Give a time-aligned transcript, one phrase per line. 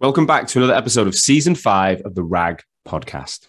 [0.00, 3.48] Welcome back to another episode of season five of the RAG podcast.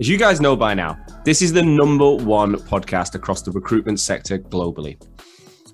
[0.00, 0.96] As you guys know by now,
[1.26, 4.96] this is the number one podcast across the recruitment sector globally.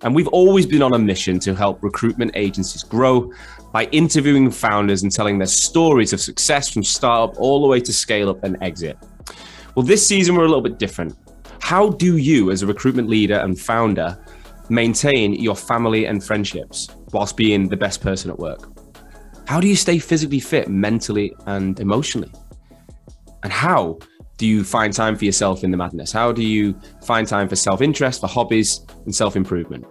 [0.03, 3.33] And we've always been on a mission to help recruitment agencies grow
[3.73, 7.93] by interviewing founders and telling their stories of success from startup all the way to
[7.93, 8.99] scale up and exit.
[9.77, 11.17] Well, this season we're a little bit different.
[11.61, 14.19] How do you, as a recruitment leader and founder,
[14.69, 18.61] maintain your family and friendships whilst being the best person at work?
[19.47, 22.33] How do you stay physically fit mentally and emotionally?
[23.43, 23.99] And how
[24.37, 26.13] do you find time for yourself in the madness?
[26.13, 29.87] How do you find time for self interest, for hobbies, and self improvement?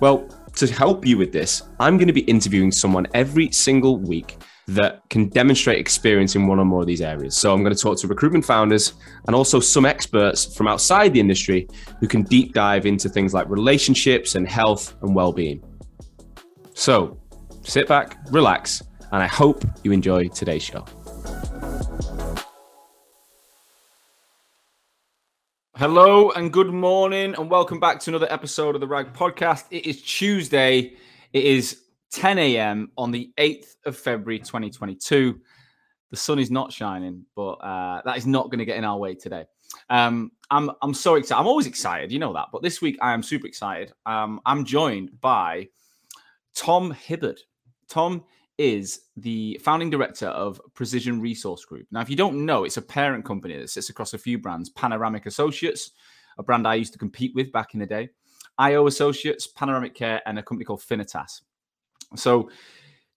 [0.00, 4.36] Well, to help you with this, I'm going to be interviewing someone every single week
[4.66, 7.36] that can demonstrate experience in one or more of these areas.
[7.36, 8.94] So I'm going to talk to recruitment founders
[9.26, 11.68] and also some experts from outside the industry
[12.00, 15.62] who can deep dive into things like relationships and health and well-being.
[16.72, 17.20] So
[17.62, 20.84] sit back, relax, and I hope you enjoy today's show.
[25.76, 29.64] Hello and good morning, and welcome back to another episode of the RAG podcast.
[29.70, 30.94] It is Tuesday.
[31.32, 31.80] It is
[32.14, 32.92] 10 a.m.
[32.96, 35.40] on the 8th of February 2022.
[36.10, 38.96] The sun is not shining, but uh, that is not going to get in our
[38.96, 39.44] way today.
[39.90, 41.40] Um, I'm I'm so excited.
[41.40, 42.46] I'm always excited, you know that.
[42.52, 43.92] But this week I am super excited.
[44.06, 45.66] Um, I'm joined by
[46.54, 47.40] Tom Hibberd.
[47.88, 48.22] Tom
[48.58, 51.88] is the founding director of Precision Resource Group.
[51.90, 54.70] Now, if you don't know, it's a parent company that sits across a few brands:
[54.70, 55.90] Panoramic Associates,
[56.38, 58.10] a brand I used to compete with back in the day,
[58.56, 61.40] IO Associates, Panoramic Care, and a company called Finitas.
[62.16, 62.50] So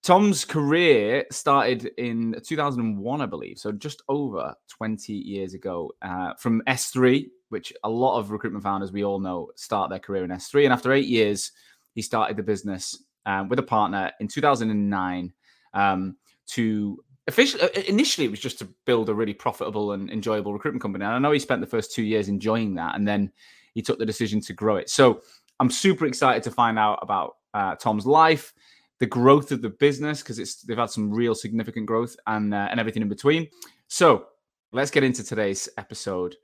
[0.03, 3.57] Tom's career started in 2001, I believe.
[3.57, 8.91] So just over 20 years ago uh, from S3, which a lot of recruitment founders
[8.91, 10.65] we all know start their career in S3.
[10.65, 11.51] And after eight years,
[11.93, 15.33] he started the business um, with a partner in 2009
[15.73, 16.15] um,
[16.47, 20.81] to officially uh, initially it was just to build a really profitable and enjoyable recruitment
[20.81, 23.30] company and i know he spent the first two years enjoying that and then
[23.73, 25.21] he took the decision to grow it so
[25.59, 28.53] i'm super excited to find out about uh, tom's life
[28.99, 32.67] the growth of the business because it's they've had some real significant growth and uh,
[32.71, 33.47] and everything in between.
[33.87, 34.27] So
[34.71, 36.35] let's get into today's episode.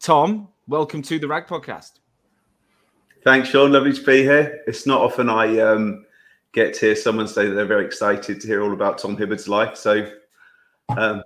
[0.00, 2.00] Tom, welcome to the Rag Podcast.
[3.24, 3.72] Thanks, Sean.
[3.72, 4.62] Lovely to be here.
[4.66, 6.06] It's not often I um,
[6.52, 9.48] get to hear someone say that they're very excited to hear all about Tom Hibberd's
[9.48, 9.76] life.
[9.76, 10.08] So
[10.90, 11.24] um,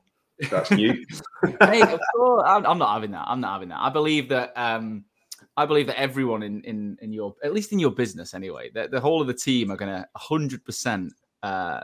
[0.51, 0.93] that's new.
[1.61, 3.25] hey, of course, I'm, I'm, not having that.
[3.27, 3.81] I'm not having that.
[3.81, 5.05] I believe that um,
[5.57, 8.89] I believe that everyone in in in your at least in your business anyway, the,
[8.89, 10.65] the whole of the team are going to 100.
[10.65, 11.13] percent
[11.43, 11.81] uh,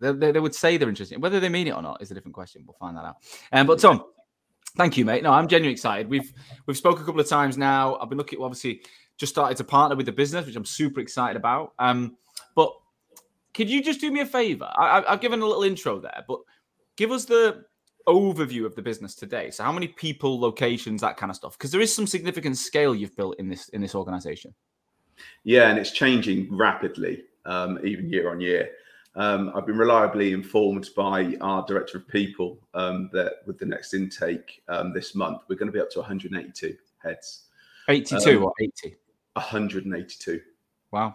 [0.00, 1.20] they, they, would say they're interested.
[1.20, 2.62] Whether they mean it or not is a different question.
[2.66, 3.16] We'll find that out.
[3.52, 4.04] Um, but Tom,
[4.76, 5.22] thank you, mate.
[5.22, 6.08] No, I'm genuinely excited.
[6.08, 6.32] We've
[6.66, 7.96] we've spoke a couple of times now.
[7.96, 8.82] I've been looking, obviously,
[9.16, 11.72] just started to partner with the business, which I'm super excited about.
[11.78, 12.16] Um,
[12.54, 12.72] but
[13.54, 14.70] could you just do me a favor?
[14.76, 16.40] I, I've given a little intro there, but
[16.96, 17.64] give us the
[18.06, 19.50] overview of the business today.
[19.50, 21.58] So how many people, locations, that kind of stuff?
[21.58, 24.54] Because there is some significant scale you've built in this in this organization.
[25.44, 28.70] Yeah, and it's changing rapidly, um, even year on year.
[29.14, 33.94] Um, I've been reliably informed by our director of people um, that with the next
[33.94, 37.44] intake um, this month, we're going to be up to 182 heads.
[37.88, 38.96] 82 um, or 80?
[39.32, 40.40] 182.
[40.90, 41.14] Wow.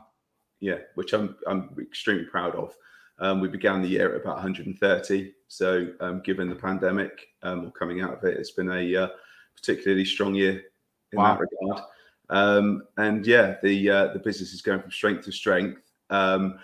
[0.60, 2.76] Yeah, which I'm I'm extremely proud of.
[3.22, 5.34] Um, we began the year at about 130.
[5.48, 9.08] So, um, given the pandemic um, or coming out of it, it's been a uh,
[9.56, 10.64] particularly strong year
[11.12, 11.38] in wow.
[11.38, 11.84] that regard.
[12.32, 15.82] Um, and yeah, the uh, the business is going from strength to strength.
[16.10, 16.58] Um,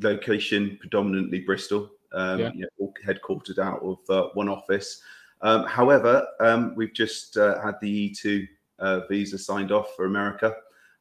[0.00, 2.50] location predominantly Bristol, um, yeah.
[2.54, 5.02] you know, all headquartered out of uh, one office.
[5.42, 6.26] however,
[6.76, 8.48] we've just uh, had the E2
[8.78, 10.54] uh, visa signed off for America,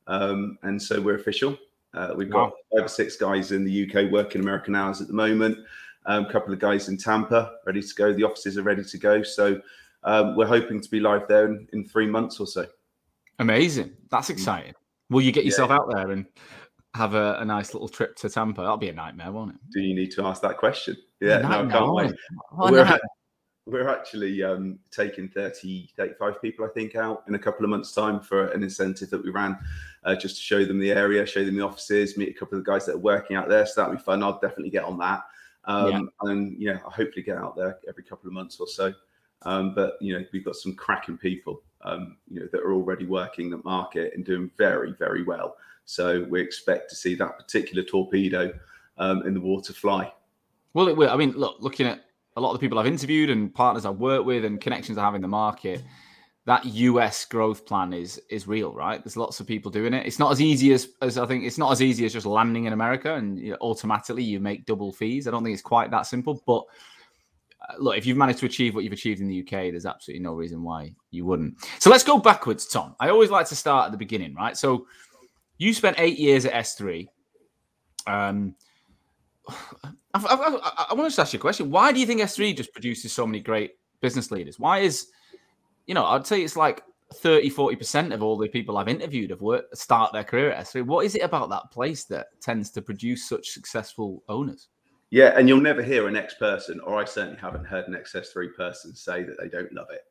[0.08, 1.58] and so we're official.
[1.94, 2.54] Uh, we've got wow.
[2.76, 5.58] five or six guys in the UK working American hours at the moment.
[6.06, 8.14] Um, a couple of guys in Tampa ready to go.
[8.14, 9.24] The offices are ready to go.
[9.24, 9.62] So
[10.04, 12.66] um, we're hoping to be live there in, in, three months or so.
[13.40, 13.96] Amazing.
[14.10, 14.32] That's mm.
[14.32, 14.74] exciting.
[15.10, 15.78] Will you get yourself yeah.
[15.78, 16.26] out there and
[16.96, 18.62] have a, a, nice little trip to Tampa?
[18.62, 19.58] That'll be a nightmare, won't it?
[19.72, 20.98] Do you need to ask that question?
[21.22, 22.14] Yeah, no, no can't wait.
[22.52, 22.98] Oh, we're, no.
[23.66, 27.94] We're actually um, taking 30, 35 people, I think, out in a couple of months'
[27.94, 29.58] time for an incentive that we ran
[30.04, 32.66] uh, just to show them the area, show them the offices, meet a couple of
[32.66, 33.66] the guys that are working out there.
[33.66, 34.22] So that'll be fun.
[34.22, 35.24] I'll definitely get on that.
[35.66, 36.30] Um, yeah.
[36.30, 38.94] And, you know, I'll hopefully get out there every couple of months or so.
[39.44, 43.06] Um, but, you know, we've got some cracking people, um, you know, that are already
[43.06, 45.56] working the market and doing very, very well.
[45.86, 48.54] So we expect to see that particular torpedo
[48.98, 50.12] um, in the water fly.
[50.74, 51.10] Well, it will.
[51.10, 52.04] I mean, look, looking at
[52.36, 55.04] a lot of the people I've interviewed and partners I've worked with and connections I
[55.04, 55.84] have in the market,
[56.46, 59.04] that US growth plan is is real, right?
[59.04, 60.06] There's lots of people doing it.
[60.06, 61.46] It's not as easy as as I think.
[61.46, 64.66] It's not as easy as just landing in America and you know, automatically you make
[64.66, 65.28] double fees.
[65.28, 66.44] I don't think it's quite that simple.
[66.46, 66.64] But
[67.70, 70.24] uh, look, if you've managed to achieve what you've achieved in the UK, there's absolutely
[70.24, 71.56] no reason why you wouldn't.
[71.80, 72.96] So let's go backwards, Tom.
[73.00, 74.58] I always like to start at the beginning, right?
[74.58, 74.88] So
[75.58, 77.08] you spent eight years at S3.
[78.06, 78.56] Um,
[80.16, 81.72] I, I, I, want to ask you a question.
[81.72, 84.60] Why do you think S3 just produces so many great business leaders?
[84.60, 85.08] Why is
[85.86, 89.42] you know, I'd say it's like 30, 40% of all the people I've interviewed have
[89.42, 90.86] worked, start their career at S3.
[90.86, 94.70] What is it about that place that tends to produce such successful owners?
[95.10, 98.14] Yeah, and you'll never hear an ex person, or I certainly haven't heard an ex
[98.14, 100.02] S3 person say that they don't love it.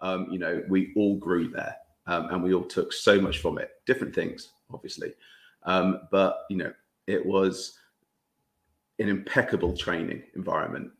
[0.00, 3.58] Um, you know, we all grew there um, and we all took so much from
[3.58, 5.12] it, different things, obviously.
[5.64, 6.72] Um, but, you know,
[7.06, 7.78] it was
[9.00, 10.90] an impeccable training environment.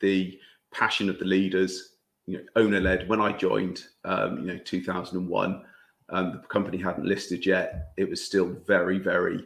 [0.00, 0.38] The
[0.72, 3.08] passion of the leaders, you know, owner led.
[3.08, 5.64] When I joined, um, you know, 2001,
[6.10, 7.92] um, the company hadn't listed yet.
[7.96, 9.44] It was still very, very,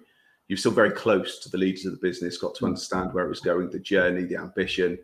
[0.49, 2.69] you're still very close to the leaders of the business, got to mm.
[2.69, 4.99] understand where it was going, the journey, the ambition.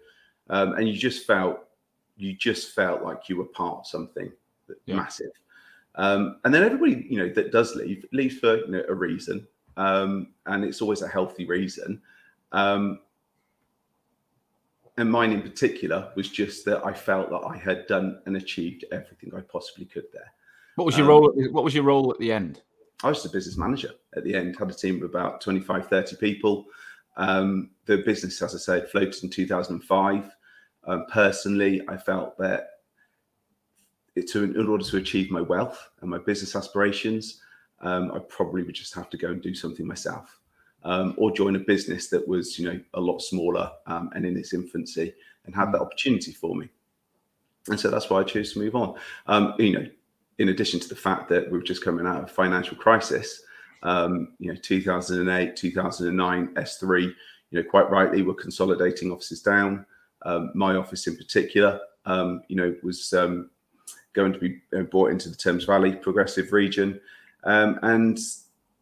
[0.50, 1.60] Um, and you just felt,
[2.16, 4.30] you just felt like you were part of something
[4.84, 4.96] yeah.
[4.96, 5.32] massive.
[5.94, 9.46] Um, and then everybody, you know, that does leave, leaves for you know, a reason.
[9.76, 12.00] Um, and it's always a healthy reason.
[12.52, 13.00] Um,
[14.98, 18.84] and mine in particular was just that I felt that I had done and achieved
[18.92, 20.32] everything I possibly could there.
[20.76, 21.32] What was your um, role?
[21.50, 22.60] What was your role at the end?
[23.02, 24.56] I was the business manager at the end.
[24.58, 26.66] Had a team of about 25, 30 people.
[27.16, 30.30] Um, the business, as I said, floated in 2005.
[30.84, 32.68] Um, personally, I felt that
[34.14, 37.40] it, to, in order to achieve my wealth and my business aspirations,
[37.82, 40.38] um, I probably would just have to go and do something myself
[40.84, 44.36] um, or join a business that was, you know, a lot smaller um, and in
[44.36, 45.14] its infancy
[45.44, 46.68] and had that opportunity for me.
[47.68, 48.94] And so that's why I chose to move on.
[49.26, 49.86] Um, you know,
[50.38, 53.42] in addition to the fact that we were just coming out of a financial crisis,
[53.82, 57.12] um, you know, 2008, 2009, S3, you
[57.52, 59.84] know, quite rightly, we're consolidating offices down.
[60.24, 63.50] Um, my office in particular, um, you know, was um,
[64.12, 67.00] going to be uh, brought into the Thames Valley progressive region.
[67.44, 68.18] Um, and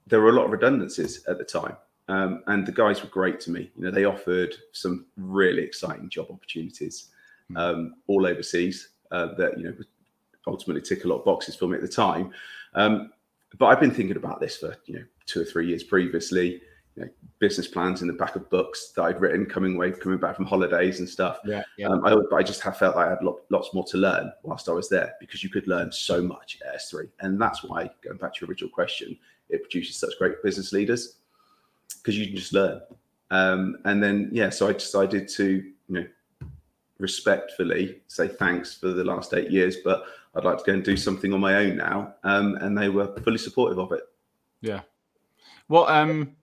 [0.06, 1.76] there were a lot of redundancies at the time.
[2.08, 3.70] Um, and the guys were great to me.
[3.76, 7.08] You know, they offered some really exciting job opportunities
[7.48, 7.56] hmm.
[7.56, 9.74] um, all overseas uh, that you know
[10.46, 12.32] ultimately tick a lot of boxes for me at the time.
[12.74, 13.12] Um,
[13.58, 16.60] but I've been thinking about this for you know two or three years previously.
[16.96, 20.19] You know, business plans in the back of books that I'd written coming away, coming
[20.19, 21.38] back from holidays and stuff.
[21.44, 21.88] Yeah, yeah.
[21.88, 24.69] Um, I, I, just have felt like I had lot, lots more to learn whilst
[24.69, 28.19] I was there because you could learn so much at S3, and that's why going
[28.19, 29.16] back to your original question,
[29.48, 31.16] it produces such great business leaders
[31.96, 32.81] because you can just learn.
[33.31, 35.46] Um, and then yeah, so I decided to
[35.88, 36.06] you know
[36.98, 40.04] respectfully say thanks for the last eight years, but
[40.34, 42.14] I'd like to go and do something on my own now.
[42.22, 44.02] Um, and they were fully supportive of it.
[44.60, 44.82] Yeah.
[45.69, 46.36] Well, um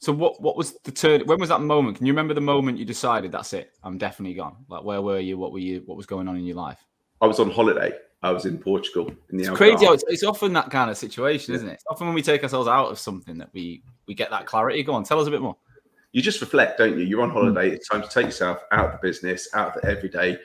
[0.00, 1.96] so what what was the turn when was that moment?
[1.96, 3.72] Can you remember the moment you decided that's it?
[3.82, 4.56] I'm definitely gone.
[4.68, 5.36] Like where were you?
[5.36, 6.84] What were you what was going on in your life?
[7.20, 7.92] I was on holiday.
[8.22, 11.54] I was in Portugal in the It's crazy it's, it's, often that kind of situation,
[11.54, 11.74] isn't it?
[11.74, 14.82] It's often when we take ourselves out of something that we we get that clarity.
[14.82, 15.56] Go on, tell us a bit more.
[16.12, 17.04] You just reflect, don't you?
[17.04, 17.70] You're on holiday.
[17.70, 20.38] It's time to take yourself out of the business, out of the everyday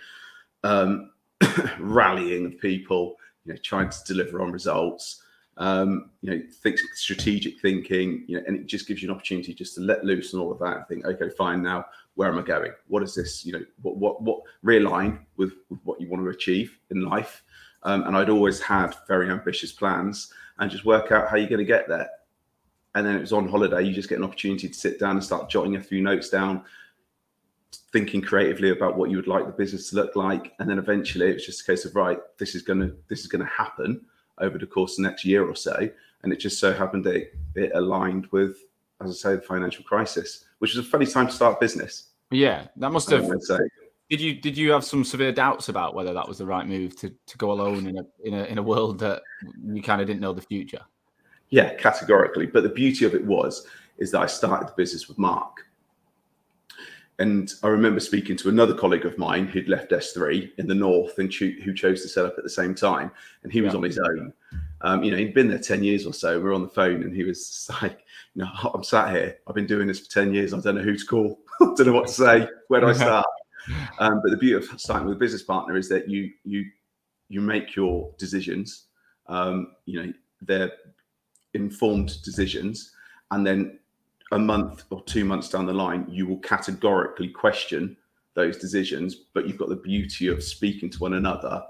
[0.63, 1.11] um,
[1.79, 3.15] rallying of people.
[3.45, 5.22] You know, trying to deliver on results.
[5.57, 8.23] Um, you know, think strategic thinking.
[8.27, 10.51] You know, and it just gives you an opportunity just to let loose and all
[10.51, 10.77] of that.
[10.77, 11.61] And think, okay, fine.
[11.61, 11.85] Now,
[12.15, 12.71] where am I going?
[12.87, 13.45] What is this?
[13.45, 17.43] You know, what what what realign with, with what you want to achieve in life.
[17.83, 21.59] Um, and I'd always had very ambitious plans and just work out how you're going
[21.59, 22.09] to get there
[22.95, 23.83] and then it was on holiday.
[23.83, 26.63] You just get an opportunity to sit down and start jotting a few notes down,
[27.91, 31.29] thinking creatively about what you would like the business to look like, and then eventually
[31.29, 34.05] it was just a case of right, this is gonna this is gonna happen
[34.39, 35.89] over the course of the next year or so,
[36.23, 38.57] and it just so happened that it, it aligned with,
[39.01, 42.09] as I say, the financial crisis, which was a funny time to start business.
[42.31, 43.29] Yeah, that must have.
[44.09, 46.95] Did you did you have some severe doubts about whether that was the right move
[46.97, 49.23] to, to go alone in a in a in a world that
[49.65, 50.81] you kind of didn't know the future?
[51.49, 52.45] Yeah, categorically.
[52.45, 53.65] But the beauty of it was
[53.97, 55.65] is that I started the business with Mark.
[57.23, 61.19] And I remember speaking to another colleague of mine who'd left S3 in the north
[61.19, 63.11] and cho- who chose to set up at the same time.
[63.43, 64.33] And he was on his own.
[64.81, 66.37] Um, you know, he'd been there 10 years or so.
[66.37, 68.03] We are on the phone and he was like,
[68.35, 69.37] you know, I'm sat here.
[69.47, 70.53] I've been doing this for 10 years.
[70.53, 71.39] I don't know who to call.
[71.61, 72.45] I don't know what to say.
[72.67, 73.25] Where do I start?
[73.99, 76.65] Um, but the beauty of starting with a business partner is that you, you,
[77.29, 78.87] you make your decisions.
[79.27, 80.73] Um, you know, they're
[81.53, 82.91] informed decisions
[83.31, 83.79] and then
[84.33, 87.95] a month or two months down the line you will categorically question
[88.33, 91.63] those decisions but you've got the beauty of speaking to one another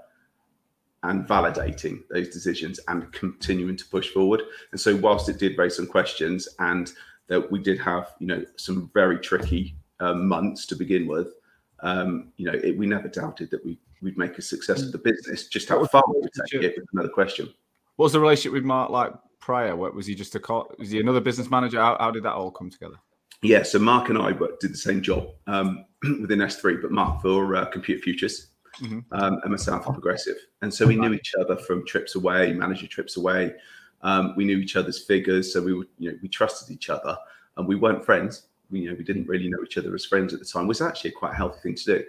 [1.04, 4.42] and validating those decisions and continuing to push forward.
[4.72, 6.90] And so, whilst it did raise some questions, and
[7.28, 11.34] that we did have, you know, some very tricky um, months to begin with,
[11.80, 14.98] um, you know, it, we never doubted that we we'd make a success of the
[14.98, 15.46] business.
[15.46, 17.52] Just how far we take it is another question.
[17.96, 19.12] What was the relationship with Mark like
[19.44, 19.76] prior?
[19.76, 20.40] What was he just a
[20.78, 21.78] was he another business manager?
[21.78, 22.96] How, how did that all come together?
[23.42, 27.54] Yeah, so Mark and I did the same job um, within S3, but Mark for
[27.54, 28.48] uh, Computer Futures
[28.80, 29.00] mm-hmm.
[29.12, 30.36] um, and myself for Progressive.
[30.62, 33.52] And so we knew each other from trips away, manager trips away.
[34.00, 37.16] Um, we knew each other's figures, so we would, you know, we trusted each other,
[37.58, 38.46] and we weren't friends.
[38.70, 40.64] We, you know, we didn't really know each other as friends at the time.
[40.64, 42.04] It was actually quite a healthy thing to do,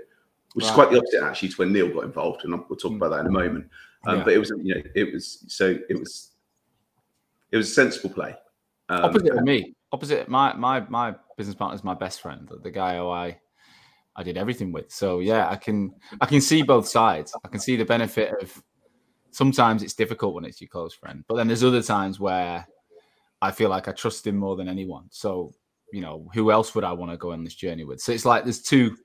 [0.53, 2.95] which is quite the opposite actually to when Neil got involved, and we'll talk mm.
[2.95, 3.69] about that in a moment.
[4.05, 4.23] Um, yeah.
[4.23, 6.31] But it was, you know, it was so it was
[7.51, 8.35] it was a sensible play.
[8.89, 12.71] Um, opposite of me, opposite my my my business partner is my best friend, the
[12.71, 13.39] guy who I
[14.15, 14.91] I did everything with.
[14.91, 17.33] So yeah, I can I can see both sides.
[17.43, 18.63] I can see the benefit of
[19.31, 22.65] sometimes it's difficult when it's your close friend, but then there's other times where
[23.41, 25.05] I feel like I trust him more than anyone.
[25.09, 25.53] So
[25.91, 28.01] you know, who else would I want to go on this journey with?
[28.01, 28.97] So it's like there's two,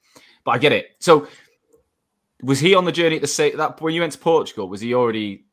[0.44, 0.96] but I get it.
[1.00, 1.28] So
[2.42, 4.68] was he on the journey at the same that when you went to Portugal?
[4.68, 5.44] Was he already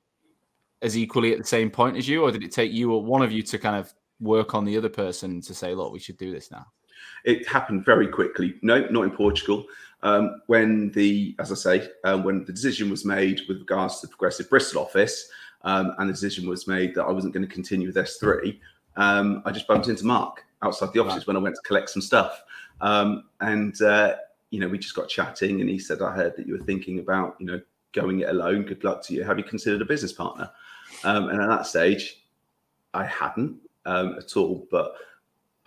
[0.81, 3.21] as equally at the same point as you, or did it take you or one
[3.21, 6.17] of you to kind of work on the other person to say, look, we should
[6.17, 6.65] do this now?
[7.25, 8.55] It happened very quickly.
[8.61, 9.65] No, not in Portugal.
[10.03, 14.07] Um, when the, as I say, um, when the decision was made with regards to
[14.07, 15.29] the Progressive Bristol office,
[15.63, 18.59] um, and the decision was made that I wasn't going to continue with S3,
[18.95, 21.27] um, I just bumped into Mark outside the offices right.
[21.27, 22.43] when I went to collect some stuff.
[22.81, 24.15] Um, and, uh,
[24.51, 26.99] you know, we just got chatting, and he said, I heard that you were thinking
[26.99, 27.61] about, you know,
[27.93, 28.63] going it alone.
[28.63, 29.23] Good luck to you.
[29.23, 30.49] Have you considered a business partner?
[31.03, 32.23] Um, and at that stage,
[32.93, 34.95] I hadn't at all, but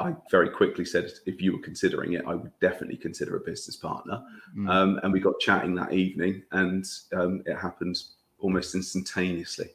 [0.01, 3.77] I very quickly said, if you were considering it, I would definitely consider a business
[3.77, 4.23] partner.
[4.57, 4.69] Mm.
[4.69, 8.03] Um, and we got chatting that evening, and um, it happened
[8.39, 9.69] almost instantaneously.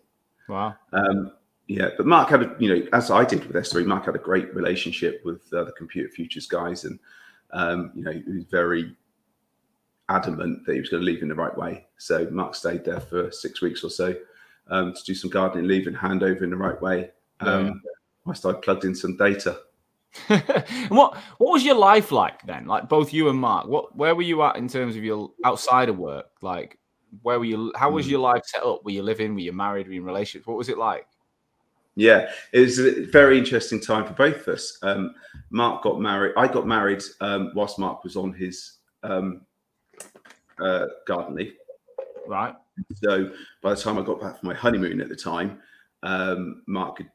[0.50, 0.76] Wow.
[0.94, 1.32] Um,
[1.68, 4.20] yeah, but Mark had a, you know, as I did with S3, Mark had a
[4.20, 7.00] great relationship with uh, the Computer Futures guys, and
[7.52, 8.96] um, you know, he was very
[10.10, 11.86] adamant that he was going to leave in the right way.
[11.98, 14.16] So Mark stayed there for six weeks or so
[14.68, 17.12] um, to do some gardening leave and hand over in the right way.
[17.40, 17.82] Um.
[18.26, 19.56] Whilst I plugged in some data
[20.90, 22.66] what what was your life like then?
[22.66, 25.90] Like both you and Mark, what where were you at in terms of your outside
[25.90, 26.28] of work?
[26.42, 26.78] Like
[27.22, 27.72] where were you?
[27.76, 28.12] How was hmm.
[28.12, 28.84] your life set up?
[28.84, 29.34] Were you living?
[29.34, 29.88] Were you married?
[29.88, 30.48] Were you in relationships?
[30.48, 31.08] What was it like?
[31.96, 34.78] Yeah, it was a very interesting time for both of us.
[34.82, 35.16] Um,
[35.50, 36.34] Mark got married.
[36.36, 39.42] I got married um, whilst Mark was on his um,
[40.60, 41.54] uh, garden leave.
[42.28, 42.54] Right.
[42.96, 45.60] So by the time I got back from my honeymoon at the time,
[46.04, 47.10] um, Mark had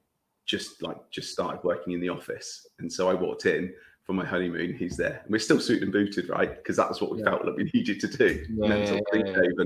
[0.46, 3.72] just like just started working in the office, and so I walked in
[4.04, 4.74] for my honeymoon.
[4.74, 5.20] He's there.
[5.22, 6.56] And we're still suited and booted, right?
[6.56, 7.26] Because that's what we yeah.
[7.26, 8.44] felt like we needed to do.
[8.50, 9.64] Yeah, yeah, yeah,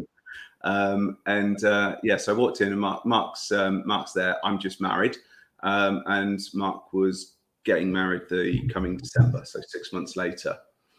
[0.65, 4.37] um, and uh, yeah, so I walked in, and Mark, Mark's um, Mark's there.
[4.45, 5.17] I'm just married,
[5.63, 10.57] um, and Mark was getting married the coming December, so six months later.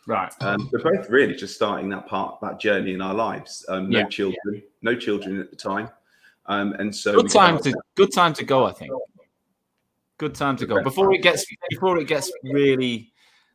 [0.07, 0.31] Right.
[0.41, 3.65] Um, we're both really just starting that part, that journey in our lives.
[3.69, 4.05] Um, no yeah.
[4.05, 5.89] children, no children at the time,
[6.45, 8.65] um, and so good time to good time to go.
[8.65, 8.91] I think
[10.17, 13.11] good time to go before it gets before it gets really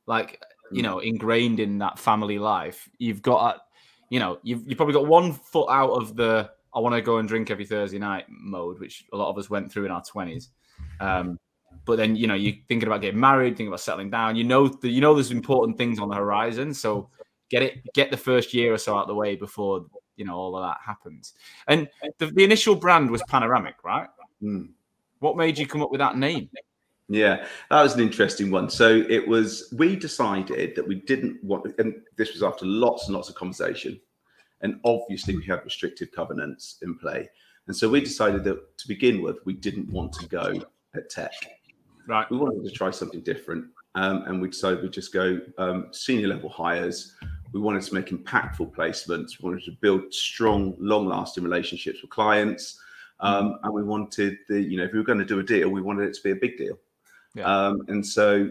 [0.07, 0.43] like
[0.73, 2.89] you know ingrained in that family life.
[2.99, 3.61] You've got
[4.09, 7.19] you know you've you probably got one foot out of the I want to go
[7.19, 10.03] and drink every Thursday night mode, which a lot of us went through in our
[10.03, 10.51] twenties.
[10.99, 11.39] Um,
[11.85, 14.37] but then you know you're thinking about getting married, thinking about settling down.
[14.37, 17.09] You know the, you know there's important things on the horizon, so
[17.51, 20.37] get it get the first year or so out of the way before you know
[20.37, 21.35] all of that happens.
[21.69, 24.09] And the, the initial brand was Panoramic, right?
[24.43, 24.71] Mm.
[25.19, 26.49] What made you come up with that name?
[27.09, 28.71] Yeah, that was an interesting one.
[28.71, 33.17] So it was we decided that we didn't want, and this was after lots and
[33.17, 34.01] lots of conversation,
[34.61, 37.29] and obviously we had restrictive covenants in play,
[37.67, 40.63] and so we decided that to begin with we didn't want to go
[40.95, 41.33] at tech.
[42.11, 42.29] Right.
[42.29, 46.27] We wanted to try something different, um, and we decided we'd just go um, senior
[46.27, 47.15] level hires.
[47.53, 49.41] We wanted to make impactful placements.
[49.41, 52.81] We wanted to build strong, long lasting relationships with clients.
[53.21, 55.69] Um, and we wanted the, you know, if we were going to do a deal,
[55.69, 56.77] we wanted it to be a big deal.
[57.37, 57.45] Yeah.
[57.45, 58.51] Um, and so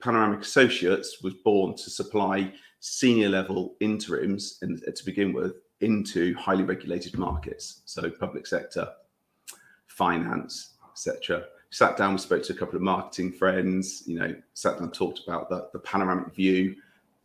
[0.00, 6.62] Panoramic Associates was born to supply senior level interims and to begin with into highly
[6.62, 8.88] regulated markets, so public sector,
[9.88, 11.46] finance, etc.
[11.76, 14.02] Sat down, we spoke to a couple of marketing friends.
[14.06, 16.74] You know, sat down, talked about the, the panoramic view,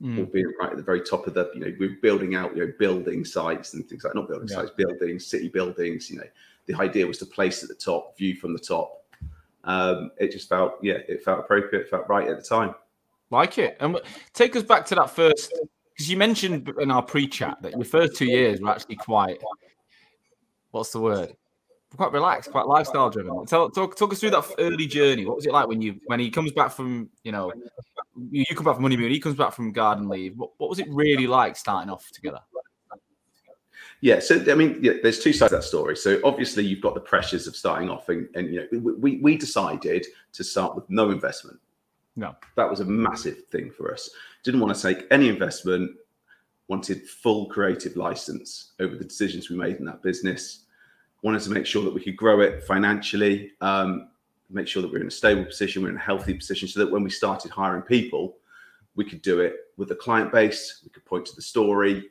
[0.04, 0.20] mm.
[0.20, 1.50] albeit right at the very top of the.
[1.54, 4.58] You know, we're building out, you know, building sites and things like not building yeah.
[4.58, 6.10] sites, buildings, city buildings.
[6.10, 6.26] You know,
[6.66, 9.06] the idea was to place at the top, view from the top.
[9.64, 12.76] Um, it just felt, yeah, it felt appropriate, felt right at the time.
[13.30, 13.78] Like it.
[13.80, 14.02] And
[14.34, 15.58] take us back to that first,
[15.94, 19.42] because you mentioned in our pre chat that your first two years were actually quite
[20.72, 21.38] what's the word?
[21.96, 23.46] Quite relaxed, quite lifestyle driven.
[23.46, 25.26] Tell, talk, talk us through that early journey.
[25.26, 27.52] What was it like when you when he comes back from you know
[28.30, 30.38] you, come back from honeymoon, he comes back from garden leave.
[30.38, 32.40] What, what was it really like starting off together?
[34.00, 35.96] Yeah, so I mean, yeah, there's two sides of that story.
[35.98, 39.38] So obviously, you've got the pressures of starting off, and, and you know, we we
[39.38, 41.60] decided to start with no investment.
[42.16, 44.10] No, that was a massive thing for us.
[44.44, 45.92] Didn't want to take any investment.
[46.68, 50.66] Wanted full creative license over the decisions we made in that business.
[51.22, 53.52] Wanted to make sure that we could grow it financially.
[53.62, 54.10] Um,
[54.50, 56.92] make sure that we're in a stable position, we're in a healthy position, so that
[56.92, 58.38] when we started hiring people,
[58.96, 60.82] we could do it with a client base.
[60.84, 62.10] We could point to the story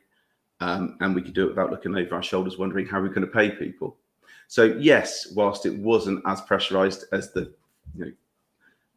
[0.61, 3.21] um, and we could do it without looking over our shoulders, wondering how we're going
[3.21, 3.97] to pay people.
[4.47, 7.53] So yes, whilst it wasn't as pressurized as the
[7.95, 8.11] you know,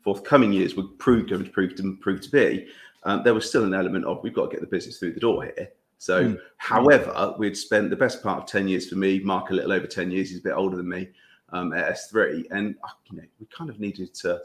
[0.02, 2.68] forthcoming years would prove going to prove prove to be,
[3.04, 5.20] um, there was still an element of we've got to get the business through the
[5.20, 5.68] door here.
[5.98, 6.38] So, mm.
[6.56, 9.86] however, we'd spent the best part of ten years for me, Mark a little over
[9.86, 10.30] ten years.
[10.30, 11.08] He's a bit older than me
[11.50, 14.40] um, at S3, and uh, you know we kind of needed to.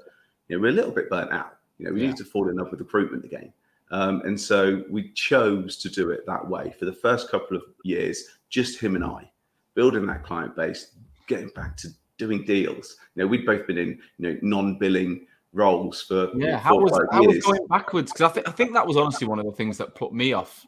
[0.48, 1.58] You know, we're a little bit burnt out.
[1.77, 2.08] You know, we yeah.
[2.08, 3.53] needed to fall in love with recruitment again.
[3.91, 7.63] Um, and so we chose to do it that way for the first couple of
[7.84, 9.32] years, just him and I,
[9.74, 10.96] building that client base,
[11.27, 12.98] getting back to doing deals.
[13.15, 16.60] You know, we'd both been in you know non-billing roles for yeah.
[16.60, 18.12] how was how was going backwards?
[18.12, 20.34] Because I think I think that was honestly one of the things that put me
[20.34, 20.65] off.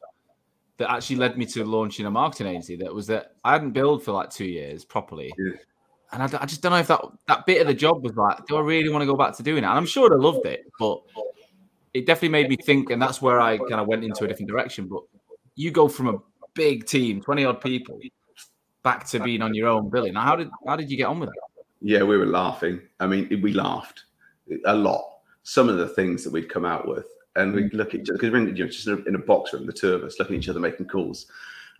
[0.81, 2.75] That actually led me to launching a marketing agency.
[2.75, 5.31] That was that I hadn't billed for like two years properly.
[5.37, 5.53] Yeah.
[6.11, 8.45] And I, I just don't know if that that bit of the job was like,
[8.47, 9.67] do I really want to go back to doing it?
[9.67, 11.01] And I'm sure I loved it, but
[11.93, 14.49] it definitely made me think, and that's where I kind of went into a different
[14.49, 14.87] direction.
[14.87, 15.03] But
[15.55, 16.17] you go from a
[16.53, 17.99] big team, twenty odd people,
[18.83, 20.13] back to being on your own billing.
[20.13, 21.35] Now, how did how did you get on with it?
[21.81, 22.81] Yeah, we were laughing.
[22.99, 24.03] I mean, we laughed
[24.65, 25.19] a lot.
[25.43, 28.17] Some of the things that we'd come out with, and we'd look at each other
[28.17, 30.35] because we're in, you know, just in a box room, the two of us looking
[30.35, 31.27] at each other making calls,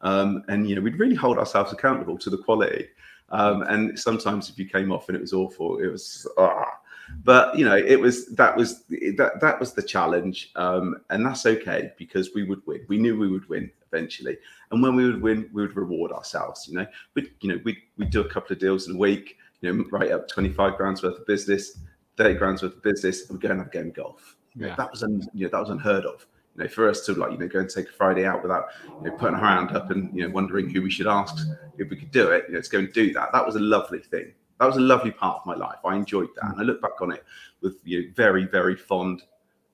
[0.01, 2.87] um, and you know, we'd really hold ourselves accountable to the quality.
[3.29, 6.79] Um, and sometimes if you came off and it was awful, it was ah,
[7.23, 8.83] but you know it was that was
[9.17, 10.51] that that was the challenge.
[10.55, 12.85] Um, and that's okay because we would win.
[12.87, 14.37] We knew we would win eventually.
[14.71, 16.87] And when we would win we would reward ourselves you know.
[17.13, 19.85] But you know we we do a couple of deals in a week you know
[19.91, 21.77] write up 25 grand's worth of business
[22.17, 24.37] 30 grand's worth of business and we go and have a game of golf.
[24.55, 27.05] You know, that was un, you know that was unheard of you know for us
[27.05, 28.65] to like you know go and take a friday out without
[29.01, 31.89] you know putting our hand up and you know wondering who we should ask if
[31.89, 33.99] we could do it you know to go and do that that was a lovely
[33.99, 35.79] thing that was a lovely part of my life.
[35.83, 37.23] I enjoyed that, and I look back on it
[37.61, 39.23] with you know, very, very fond,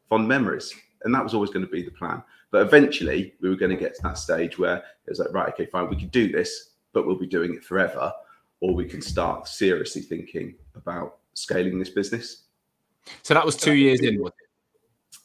[0.08, 0.74] fond memories.
[1.04, 2.24] And that was always going to be the plan.
[2.52, 5.50] But eventually, we were going to get to that stage where it was like, right,
[5.50, 8.14] okay, fine, we can do this, but we'll be doing it forever,
[8.62, 12.44] or we can start seriously thinking about scaling this business.
[13.24, 14.24] So that was two years in.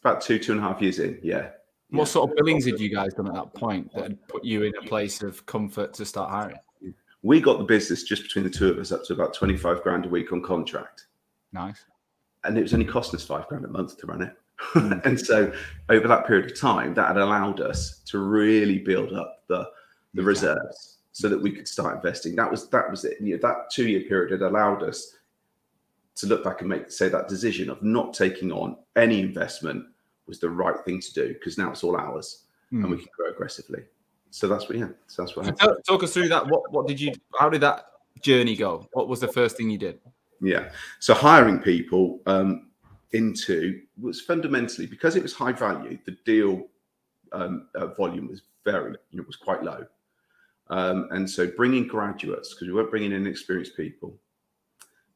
[0.03, 1.19] About two, two and a half years in.
[1.23, 1.51] Yeah.
[1.91, 2.13] What yeah.
[2.13, 4.73] sort of billings had you guys done at that point that had put you in
[4.83, 6.57] a place of comfort to start hiring?
[7.23, 10.07] We got the business just between the two of us up to about 25 grand
[10.07, 11.07] a week on contract.
[11.53, 11.85] Nice.
[12.45, 14.35] And it was only costing us five grand a month to run it.
[14.59, 14.95] Hmm.
[15.05, 15.53] and so
[15.89, 19.69] over that period of time, that had allowed us to really build up the,
[20.15, 22.35] the reserves so that we could start investing.
[22.35, 23.19] That was that was it.
[23.21, 25.15] You know, that two year period had allowed us
[26.17, 29.85] to look back and make say that decision of not taking on any investment
[30.33, 32.83] was the right thing to do because now it's all ours mm.
[32.83, 33.83] and we can grow aggressively.
[34.31, 36.47] So that's what yeah so that's what talk, talk us through that.
[36.47, 37.85] What what did you how did that
[38.23, 38.89] journey go?
[38.95, 40.01] What was the first thing you did?
[40.41, 40.71] Yeah.
[41.01, 42.71] So hiring people um
[43.13, 46.67] into was fundamentally because it was high value the deal
[47.33, 49.85] um, uh, volume was very you know was quite low.
[50.71, 54.15] Um, and so bringing graduates because we weren't bringing in experienced people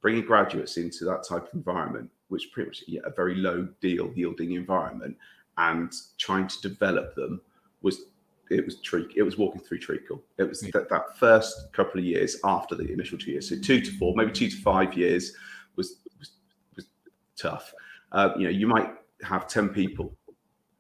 [0.03, 4.13] bringing graduates into that type of environment which pretty much yeah, a very low deal
[4.15, 5.17] yielding environment
[5.59, 7.41] and trying to develop them
[7.83, 8.07] was
[8.51, 9.13] it was treacle.
[9.17, 10.23] It was walking through treacle.
[10.39, 13.49] It was that, that first couple of years after the initial two years.
[13.49, 15.33] So two to four, maybe two to five years
[15.75, 16.33] was was,
[16.77, 16.87] was
[17.37, 17.73] tough.
[18.13, 18.91] Uh, you know, you might
[19.23, 20.15] have ten people,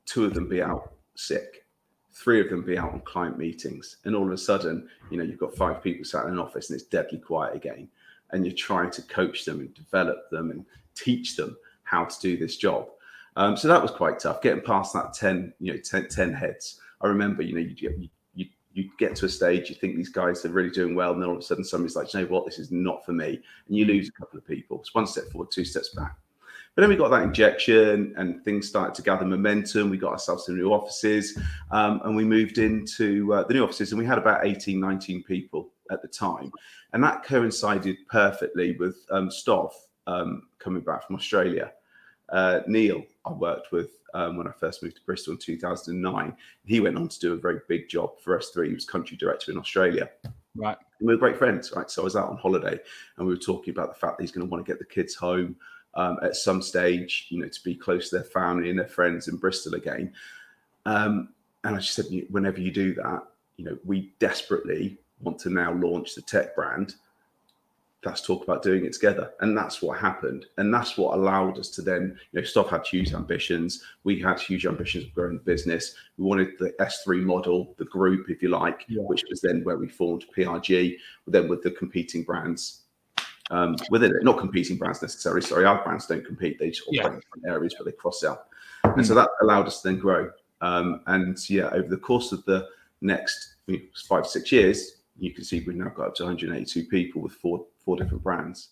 [0.04, 1.66] two of them be out sick,
[2.12, 5.24] three of them be out on client meetings, and all of a sudden, you know,
[5.24, 7.88] you've got five people sat in an office and it's deadly quiet again,
[8.30, 10.64] and you're trying to coach them and develop them and
[10.96, 12.88] teach them how to do this job.
[13.36, 16.80] Um, so that was quite tough, getting past that 10, you know, 10, 10 heads.
[17.02, 20.44] I remember, you know, you, you, you get to a stage, you think these guys
[20.44, 22.46] are really doing well, and then all of a sudden somebody's like, you know what,
[22.46, 23.40] this is not for me.
[23.68, 24.80] And you lose a couple of people.
[24.80, 26.16] It's one step forward, two steps back.
[26.74, 29.88] But then we got that injection and things started to gather momentum.
[29.88, 31.38] We got ourselves some new offices
[31.70, 35.22] um, and we moved into uh, the new offices and we had about 18, 19
[35.22, 36.52] people at the time.
[36.92, 39.72] And that coincided perfectly with um, Stov
[40.06, 41.72] um, coming back from Australia.
[42.28, 46.36] Uh, Neil, I worked with um, when I first moved to Bristol in 2009.
[46.64, 48.68] He went on to do a very big job for S3.
[48.68, 50.10] He was country director in Australia.
[50.54, 50.76] Right.
[50.98, 51.90] And we were great friends, right?
[51.90, 52.78] So I was out on holiday
[53.16, 54.86] and we were talking about the fact that he's going to want to get the
[54.86, 55.56] kids home
[55.94, 59.28] um, at some stage, you know, to be close to their family and their friends
[59.28, 60.12] in Bristol again.
[60.86, 61.30] Um,
[61.64, 63.22] and I just said, whenever you do that,
[63.56, 66.94] you know, we desperately want to now launch the tech brand
[68.04, 69.32] let's talk about doing it together.
[69.40, 70.46] And that's what happened.
[70.58, 73.82] And that's what allowed us to then, you know, Stoff had huge ambitions.
[74.04, 75.94] We had huge ambitions of growing the business.
[76.16, 79.02] We wanted the S3 model, the group, if you like, yeah.
[79.02, 82.82] which was then where we formed PRG, then with the competing brands
[83.50, 84.22] um, within it.
[84.22, 85.40] Not competing brands necessarily.
[85.40, 86.58] Sorry, our brands don't compete.
[86.58, 87.06] They just operate yeah.
[87.08, 88.46] in different areas, but they cross sell.
[88.84, 88.98] Mm-hmm.
[88.98, 90.30] And so that allowed us to then grow.
[90.60, 92.68] Um, and yeah, over the course of the
[93.00, 93.56] next
[94.08, 97.66] five, six years, you can see we've now got up to 182 people with four
[97.84, 98.70] four different brands.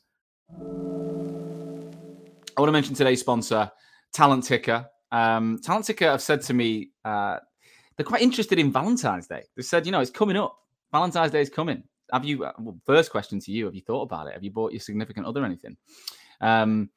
[2.57, 3.71] I want to mention today's sponsor,
[4.13, 4.87] Talent Ticker.
[5.11, 7.39] Um, Talent Ticker have said to me uh,
[7.97, 9.43] they're quite interested in Valentine's Day.
[9.57, 10.57] They said, you know, it's coming up.
[10.93, 11.83] Valentine's Day is coming.
[12.13, 12.45] Have you?
[12.45, 14.35] Uh, well, first question to you: Have you thought about it?
[14.35, 15.77] Have you bought your significant other anything?
[16.41, 16.91] Um,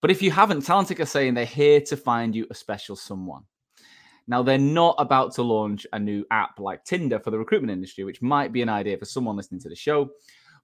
[0.00, 3.42] but if you haven't, Talent Ticker saying they're here to find you a special someone.
[4.26, 8.04] Now, they're not about to launch a new app like Tinder for the recruitment industry,
[8.04, 10.10] which might be an idea for someone listening to the show,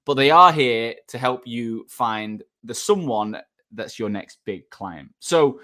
[0.05, 3.37] but they are here to help you find the someone
[3.73, 5.11] that's your next big client.
[5.19, 5.61] So,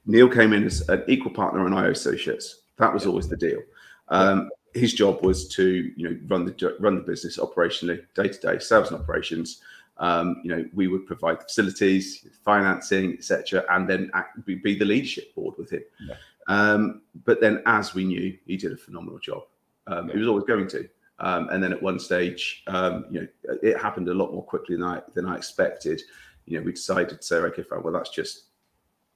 [0.07, 2.63] Neil came in as an equal partner on IO Associates.
[2.77, 3.59] That was always the deal.
[4.07, 8.39] Um, his job was to you know run the run the business operationally, day to
[8.39, 9.61] day sales and operations.
[9.97, 15.35] Um, you know, we would provide facilities, financing, etc., and then act, be the leadership
[15.35, 15.83] board with him.
[15.99, 16.15] Yeah.
[16.47, 19.43] Um, but then, as we knew, he did a phenomenal job.
[19.87, 20.13] Um, yeah.
[20.13, 20.87] He was always going to.
[21.19, 23.27] Um, and then at one stage, um, you know,
[23.61, 26.01] it happened a lot more quickly than I than I expected.
[26.45, 28.45] You know, we decided to say, okay, fine, well, that's just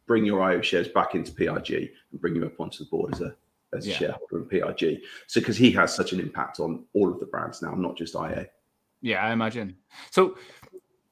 [0.05, 3.21] bring your IO shares back into PRG and bring him up onto the board as
[3.21, 3.35] a
[3.75, 3.95] as yeah.
[3.95, 4.99] a shareholder in PRG.
[5.27, 8.15] So because he has such an impact on all of the brands now, not just
[8.15, 8.47] IA.
[9.01, 9.75] Yeah, I imagine.
[10.11, 10.37] So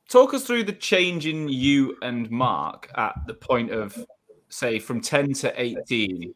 [0.10, 3.98] talk us through the change in you and Mark at the point of
[4.50, 6.34] say from 10 to 18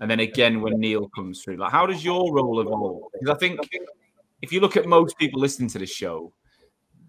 [0.00, 1.56] and then again when Neil comes through.
[1.56, 3.02] Like how does your role evolve?
[3.12, 3.60] Because I think
[4.42, 6.32] if you look at most people listening to this show,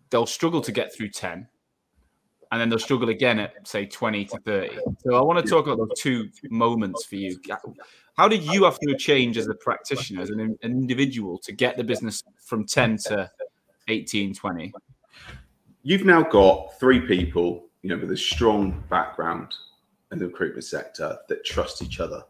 [0.09, 1.47] they'll struggle to get through 10
[2.51, 4.77] and then they'll struggle again at say 20 to 30.
[5.03, 7.39] So I want to talk about those two moments for you.
[8.19, 11.77] How did you have to change as a practitioner, as an, an individual, to get
[11.77, 13.31] the business from 10 to
[13.87, 14.73] 18, 20?
[15.83, 19.55] You've now got three people, you know, with a strong background
[20.11, 22.21] in the recruitment sector that trust each other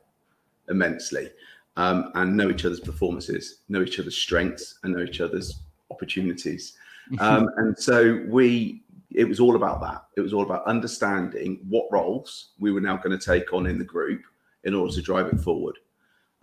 [0.70, 1.32] immensely
[1.76, 6.74] um, and know each other's performances, know each other's strengths, and know each other's opportunities.
[7.20, 10.04] Um, and so we, it was all about that.
[10.16, 13.80] It was all about understanding what roles we were now going to take on in
[13.80, 14.22] the group
[14.64, 15.78] in order to drive it forward.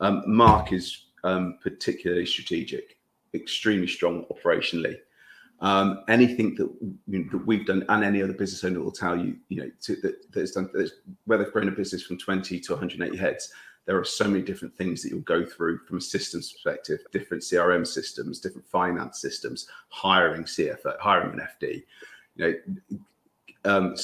[0.01, 2.99] Um, Mark is um, particularly strategic,
[3.35, 4.97] extremely strong operationally.
[5.61, 6.69] Um, anything that,
[7.07, 9.71] you know, that, we've done, and any other business owner will tell you, you know,
[9.83, 10.71] to, that, that done,
[11.25, 13.51] where they've grown a business from 20 to 180 heads,
[13.87, 17.43] there are so many different things that you'll go through from a systems perspective, different
[17.43, 21.85] CRM systems, different finance systems, hiring CFO, hiring an FD,
[22.35, 22.99] you know,
[23.65, 23.95] um,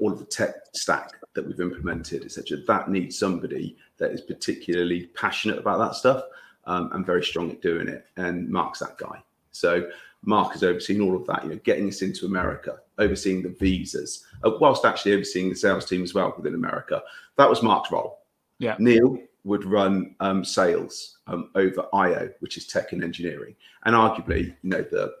[0.00, 2.58] all of the tech stack that we've implemented, etc.
[2.66, 6.24] That needs somebody that is particularly passionate about that stuff
[6.66, 8.06] um, and very strong at doing it.
[8.16, 9.22] And Mark's that guy.
[9.52, 9.88] So
[10.24, 14.24] Mark has overseen all of that, you know, getting us into America, overseeing the visas,
[14.44, 17.02] uh, whilst actually overseeing the sales team as well within America.
[17.36, 18.20] That was Mark's role.
[18.58, 18.76] Yeah.
[18.78, 24.54] Neil would run um, sales um, over IO, which is tech and engineering, and arguably,
[24.62, 25.14] you know, the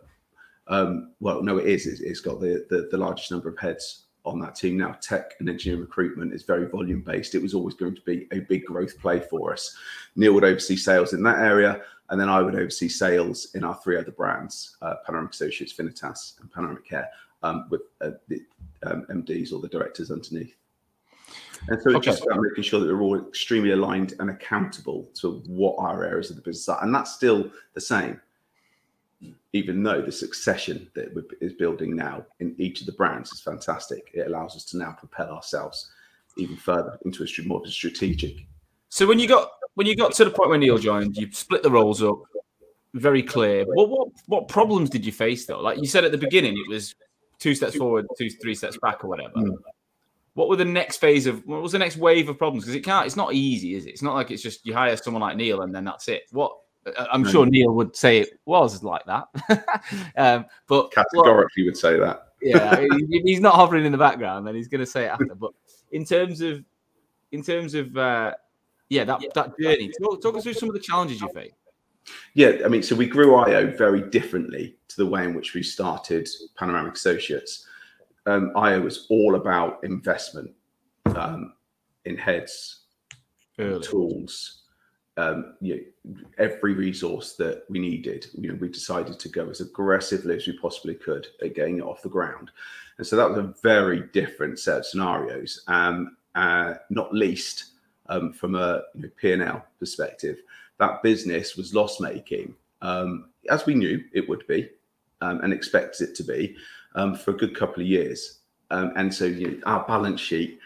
[0.70, 1.86] um, well, no, it is.
[1.86, 4.92] It's got the, the, the largest number of heads on that team now.
[5.00, 7.34] Tech and engineering recruitment is very volume based.
[7.34, 9.76] It was always going to be a big growth play for us.
[10.14, 13.74] Neil would oversee sales in that area, and then I would oversee sales in our
[13.82, 17.08] three other brands: uh, Panoramic Associates, Finitas, and Panoramic Care,
[17.42, 18.40] um, with uh, the
[18.84, 20.54] um, MDs or the directors underneath.
[21.68, 22.04] And so it's okay.
[22.06, 26.30] just about making sure that we're all extremely aligned and accountable to what our areas
[26.30, 26.82] of the business are.
[26.82, 28.20] And that's still the same,
[29.52, 34.10] even though the succession that is building now in each of the brands is fantastic.
[34.14, 35.90] It allows us to now propel ourselves
[36.36, 38.46] even further into a more strategic.
[38.88, 41.62] So when you got when you got to the point when Neil joined, you split
[41.62, 42.22] the roles up,
[42.94, 43.64] very clear.
[43.66, 45.60] What what what problems did you face though?
[45.60, 46.94] Like you said at the beginning, it was
[47.38, 49.34] two steps forward, two three steps back, or whatever.
[49.34, 49.56] Mm
[50.34, 52.64] what were the next phase of what was the next wave of problems?
[52.64, 53.90] Because it can't, it's not easy, is it?
[53.90, 56.22] It's not like it's just you hire someone like Neil and then that's it.
[56.30, 56.56] What
[57.12, 59.28] I'm sure Neil would say it was like that,
[60.16, 62.28] um, but categorically would say that.
[62.40, 65.34] yeah, he's not hovering in the background, then he's going to say it after.
[65.34, 65.52] But
[65.92, 66.64] in terms of,
[67.32, 68.34] in terms of, uh,
[68.88, 69.90] yeah, that that journey.
[70.02, 71.52] Talk, talk us through some of the challenges you face.
[72.34, 75.62] Yeah, I mean, so we grew IO very differently to the way in which we
[75.62, 77.66] started Panoramic Associates
[78.26, 80.50] um, IO was all about investment
[81.16, 81.54] um,
[82.04, 82.80] in heads,
[83.58, 83.82] Early.
[83.82, 84.59] tools,
[85.16, 88.26] um, you know, every resource that we needed.
[88.38, 91.84] You know, we decided to go as aggressively as we possibly could at getting it
[91.84, 92.50] off the ground,
[92.98, 95.62] and so that was a very different set of scenarios.
[95.66, 97.72] Um, uh, not least
[98.08, 100.38] um, from a you know, P&L perspective,
[100.78, 104.68] that business was loss making, um, as we knew it would be,
[105.20, 106.56] um, and expected it to be
[106.94, 108.38] um, for a good couple of years.
[108.70, 110.58] Um, and so you know, our balance sheet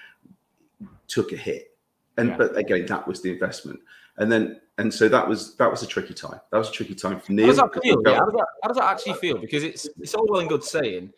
[1.08, 1.76] took a hit.
[2.16, 2.36] And yeah.
[2.36, 3.80] but again, that was the investment.
[4.18, 6.40] And then and so that was that was a tricky time.
[6.50, 7.46] That was a tricky time for Neil.
[7.46, 8.02] How does that feel?
[8.06, 9.38] Yeah, how, does that, how does that actually feel?
[9.38, 11.12] Because it's it's all well and good saying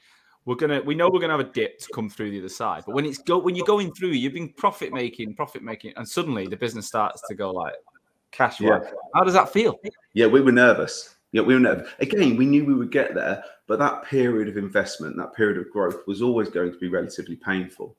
[0.46, 2.84] we're gonna we know we're gonna have a dip to come through the other side.
[2.86, 6.08] But when it's go when you're going through, you've been profit making, profit making, and
[6.08, 7.74] suddenly the business starts to go like
[8.30, 8.60] cash.
[8.60, 8.80] Yeah.
[9.14, 9.78] How does that feel?
[10.14, 11.16] Yeah, we were nervous.
[11.32, 11.90] Yeah, we were nervous.
[11.98, 15.70] again, we knew we would get there, but that period of investment, that period of
[15.70, 17.96] growth was always going to be relatively painful.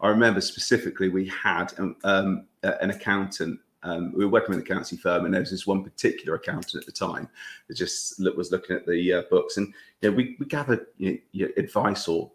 [0.00, 3.58] I remember specifically we had um, um, an accountant.
[3.82, 6.74] Um, we were working with an accountancy firm, and there was this one particular accountant
[6.74, 7.28] at the time
[7.68, 11.20] that just was looking at the uh, books, and you know, we we gathered you
[11.34, 12.30] know, advice or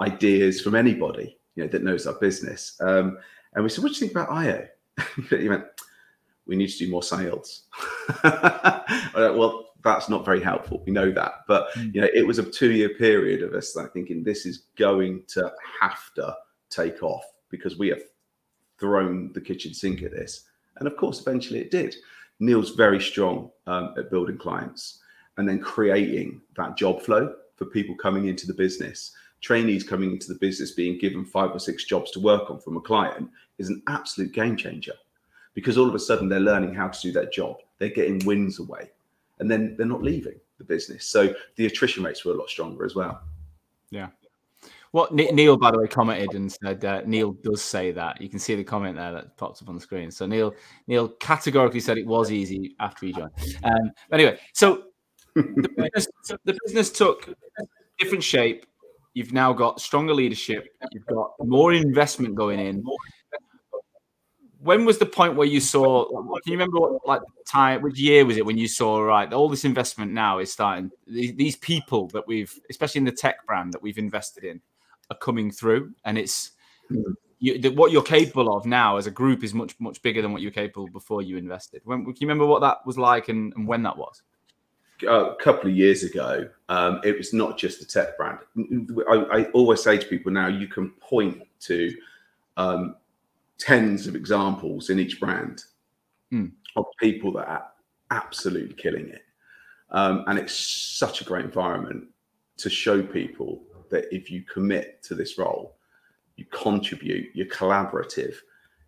[0.00, 3.18] ideas from anybody you know that knows our business, um,
[3.54, 4.66] and we said, "What do you think about IO?"
[5.30, 5.64] he went,
[6.46, 7.64] we need to do more sales.
[8.24, 10.82] well, that's not very helpful.
[10.86, 11.94] We know that, but mm.
[11.94, 15.52] you know, it was a two-year period of us like thinking this is going to
[15.80, 16.36] have to
[16.70, 18.02] take off because we have
[18.78, 20.44] thrown the kitchen sink at this,
[20.76, 21.96] and of course, eventually it did.
[22.40, 24.98] Neil's very strong um, at building clients
[25.36, 29.12] and then creating that job flow for people coming into the business.
[29.40, 32.76] Trainees coming into the business being given five or six jobs to work on from
[32.76, 34.94] a client is an absolute game changer
[35.54, 37.56] because all of a sudden they're learning how to do their job.
[37.78, 38.90] They're getting wins away,
[39.38, 41.06] and then they're not leaving the business.
[41.06, 43.22] So the attrition rates were a lot stronger as well.
[43.90, 44.08] Yeah.
[44.92, 48.20] What Neil, by the way, commented and said uh, Neil does say that.
[48.20, 50.10] You can see the comment there that pops up on the screen.
[50.10, 50.54] So Neil,
[50.86, 53.30] Neil categorically said it was easy after he joined.
[53.64, 54.84] Um, anyway, so
[55.34, 55.42] the
[55.94, 57.34] business, the business took
[57.98, 58.66] different shape.
[59.14, 60.68] You've now got stronger leadership.
[60.92, 62.84] You've got more investment going in
[64.62, 66.04] when was the point where you saw?
[66.04, 67.82] Can you remember what like time?
[67.82, 69.00] Which year was it when you saw?
[69.00, 70.90] Right, all this investment now is starting.
[71.06, 74.60] These people that we've, especially in the tech brand that we've invested in,
[75.12, 76.52] are coming through, and it's
[77.38, 80.32] you, the, what you're capable of now as a group is much much bigger than
[80.32, 81.82] what you were capable before you invested.
[81.84, 84.22] When, can you remember what that was like and, and when that was?
[85.08, 88.38] a couple of years ago, um, it was not just the tech brand.
[89.10, 91.92] I, I, always say to people now, you can point to
[92.56, 92.94] um,
[93.58, 95.64] tens of examples in each brand
[96.32, 96.52] mm.
[96.76, 97.66] of people that are
[98.10, 99.22] absolutely killing it.
[99.90, 102.04] Um, and it's such a great environment
[102.58, 103.62] to show people
[103.92, 105.76] that if you commit to this role,
[106.36, 108.34] you contribute, you're collaborative,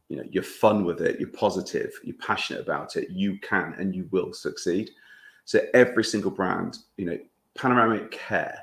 [0.09, 3.95] you know, you're fun with it, you're positive, you're passionate about it, you can and
[3.95, 4.91] you will succeed.
[5.45, 7.19] So every single brand, you know,
[7.55, 8.59] Panoramic Care,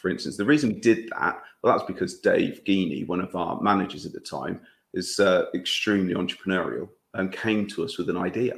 [0.00, 3.60] for instance, the reason we did that, well, that's because Dave Geaney, one of our
[3.60, 4.60] managers at the time,
[4.92, 8.54] is uh, extremely entrepreneurial and came to us with an idea.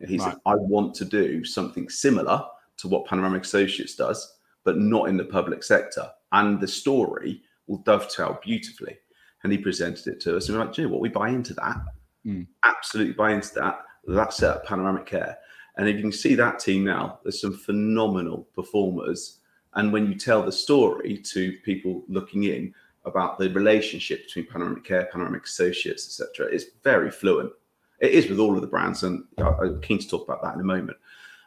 [0.00, 0.32] And he right.
[0.32, 2.44] said, I want to do something similar
[2.78, 6.10] to what Panoramic Associates does, but not in the public sector.
[6.32, 8.98] And the story will dovetail beautifully.
[9.42, 10.48] And he presented it to us.
[10.48, 11.00] And we're like, "Gee, what?
[11.00, 11.80] We buy into that.
[12.26, 12.46] Mm.
[12.64, 13.80] Absolutely buy into that.
[14.06, 15.38] That's it, Panoramic Care.
[15.76, 19.38] And if you can see that team now, there's some phenomenal performers.
[19.74, 22.74] And when you tell the story to people looking in,
[23.08, 27.52] about the relationship between Panoramic Care, Panoramic Associates, etc., it's very fluent.
[28.00, 30.60] It is with all of the brands, and I'm keen to talk about that in
[30.60, 30.96] a moment.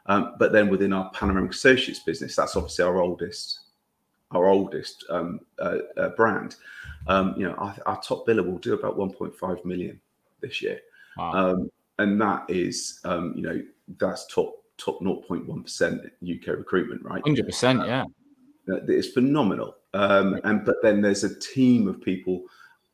[0.08, 3.60] Um, but then within our Panoramic Associates business, that's obviously our oldest,
[4.34, 6.56] our oldest um, uh, uh, brand.
[7.08, 10.00] Um, you know, our, our, top biller will do about 1.5 million
[10.40, 10.80] this year,
[11.18, 11.32] wow.
[11.34, 13.62] Um, and that is, um, you know,
[13.98, 17.24] that's top top 0.1% UK recruitment, right?
[17.24, 18.06] 100%, yeah.
[18.88, 19.76] It's phenomenal.
[19.94, 22.44] Um, and but then there's a team of people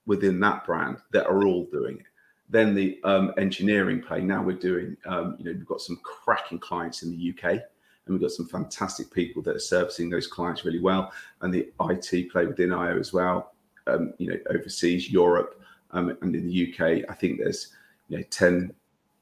[0.06, 2.06] within that brand that are all doing it.
[2.50, 4.22] Then the um, engineering play.
[4.22, 7.62] Now we're doing, um, you know, we've got some cracking clients in the UK,
[8.08, 11.12] and we've got some fantastic people that are servicing those clients really well.
[11.42, 13.54] And the IT play within IO as well.
[13.86, 17.74] Um, you know, overseas, Europe, um, and in the UK, I think there's,
[18.10, 18.74] you know, 10,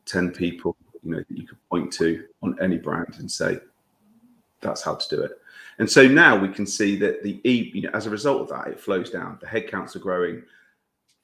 [0.06, 3.60] 10 people, you know, that you could point to on any brand and say,
[4.62, 5.40] that's how to do it.
[5.78, 8.50] And so now we can see that the E, you know, as a result of
[8.50, 9.38] that, it flows down.
[9.42, 10.42] The headcounts are growing,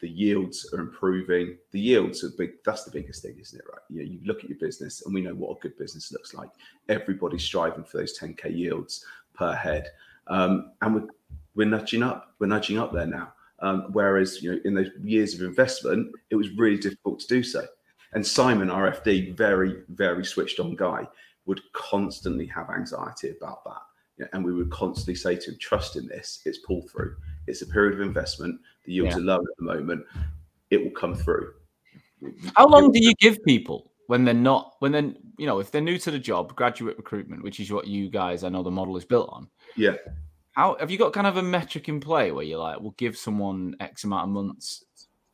[0.01, 1.57] the yields are improving.
[1.71, 2.63] The yields are big.
[2.65, 3.65] That's the biggest thing, isn't it?
[3.71, 3.81] Right?
[3.89, 6.33] You, know, you look at your business, and we know what a good business looks
[6.33, 6.49] like.
[6.89, 9.89] Everybody's striving for those 10k yields per head,
[10.27, 11.07] um, and we're
[11.55, 12.33] we're nudging up.
[12.39, 13.33] We're nudging up there now.
[13.59, 17.43] Um, whereas you know, in those years of investment, it was really difficult to do
[17.43, 17.65] so.
[18.13, 21.07] And Simon, our FD, very very switched on guy,
[21.45, 23.81] would constantly have anxiety about that
[24.33, 27.15] and we would constantly say to him, trust in this, it's pull through.
[27.47, 28.59] It's a period of investment.
[28.85, 29.17] The yields yeah.
[29.17, 30.05] are low at the moment.
[30.69, 31.53] It will come through.
[32.55, 35.81] How long do you give people when they're not, when then, you know, if they're
[35.81, 38.97] new to the job, graduate recruitment, which is what you guys, I know the model
[38.97, 39.47] is built on.
[39.75, 39.95] Yeah.
[40.51, 43.17] How have you got kind of a metric in play where you're like, we'll give
[43.17, 44.83] someone X amount of months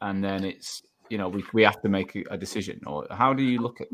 [0.02, 3.44] and then it's, you know, we, we have to make a decision or how do
[3.44, 3.88] you look at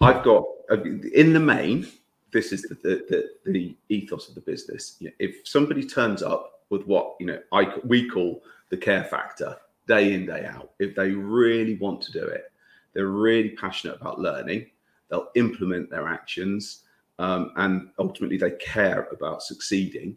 [0.00, 1.86] I've got uh, in the main,
[2.32, 4.96] this is the, the, the, the ethos of the business.
[5.00, 9.04] You know, if somebody turns up with what you know I we call the care
[9.04, 12.52] factor day in day out, if they really want to do it,
[12.92, 14.66] they're really passionate about learning.
[15.08, 16.82] They'll implement their actions,
[17.18, 20.16] um, and ultimately they care about succeeding,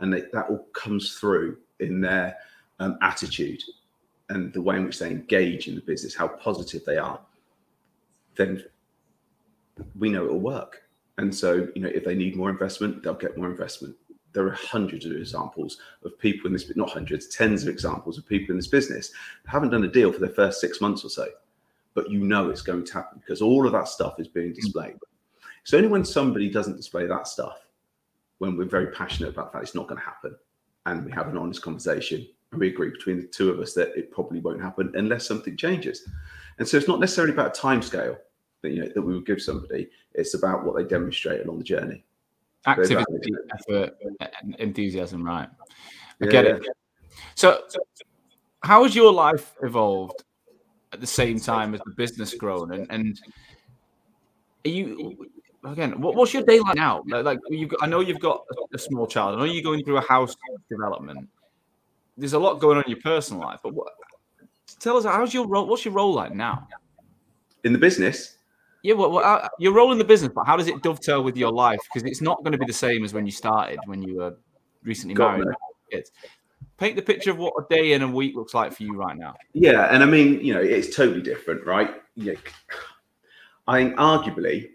[0.00, 2.36] and they, that all comes through in their
[2.78, 3.62] um, attitude
[4.28, 7.20] and the way in which they engage in the business, how positive they are.
[8.34, 8.64] Then
[9.98, 10.86] we know it will work
[11.18, 13.96] and so, you know, if they need more investment, they'll get more investment.
[14.36, 18.26] There are hundreds of examples of people in this, not hundreds, tens of examples of
[18.26, 19.10] people in this business
[19.46, 21.26] haven't done a deal for their first six months or so,
[21.94, 24.56] but you know it's going to happen because all of that stuff is being mm.
[24.56, 24.96] displayed.
[25.62, 27.66] It's only when somebody doesn't display that stuff,
[28.36, 30.36] when we're very passionate about that, it's not going to happen,
[30.84, 33.96] and we have an honest conversation and we agree between the two of us that
[33.96, 36.08] it probably won't happen unless something changes.
[36.58, 38.18] And so it's not necessarily about a time scale
[38.62, 39.88] that you know that we would give somebody.
[40.14, 42.04] It's about what they demonstrate along the journey.
[42.66, 43.96] Activity, effort,
[44.58, 45.48] enthusiasm, right?
[46.20, 46.30] I yeah.
[46.30, 46.66] get it.
[47.34, 47.62] So,
[48.62, 50.24] how has your life evolved
[50.92, 52.72] at the same time as the business grown?
[52.72, 53.20] And and
[54.64, 55.28] are you
[55.64, 56.00] again?
[56.00, 57.02] What, what's your day like now?
[57.06, 59.36] Like you've got, I know you've got a, a small child.
[59.36, 60.34] I know you're going through a house
[60.68, 61.28] development.
[62.16, 63.88] There's a lot going on in your personal life, but what,
[64.80, 65.66] tell us how's your role?
[65.66, 66.66] What's your role like now
[67.64, 68.35] in the business?
[68.82, 71.50] Yeah, well, well uh, you're rolling the business, but how does it dovetail with your
[71.50, 71.80] life?
[71.92, 74.36] Because it's not going to be the same as when you started, when you were
[74.82, 75.54] recently Got married.
[75.90, 76.10] Kids.
[76.78, 79.16] Paint the picture of what a day and a week looks like for you right
[79.16, 79.34] now.
[79.54, 81.94] Yeah, and I mean, you know, it's totally different, right?
[82.16, 82.34] Yeah,
[83.66, 84.70] I think arguably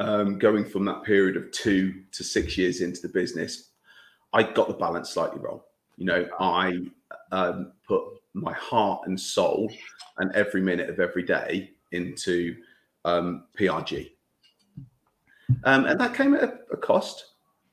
[0.00, 3.70] um, going from that period of two to six years into the business,
[4.32, 5.60] I got the balance slightly wrong.
[5.96, 6.78] You know, I
[7.30, 8.02] um, put
[8.34, 9.70] my heart and soul
[10.18, 12.56] and every minute of every day into
[13.04, 14.10] um, PRG.
[15.64, 17.26] Um, and that came at a, a, cost.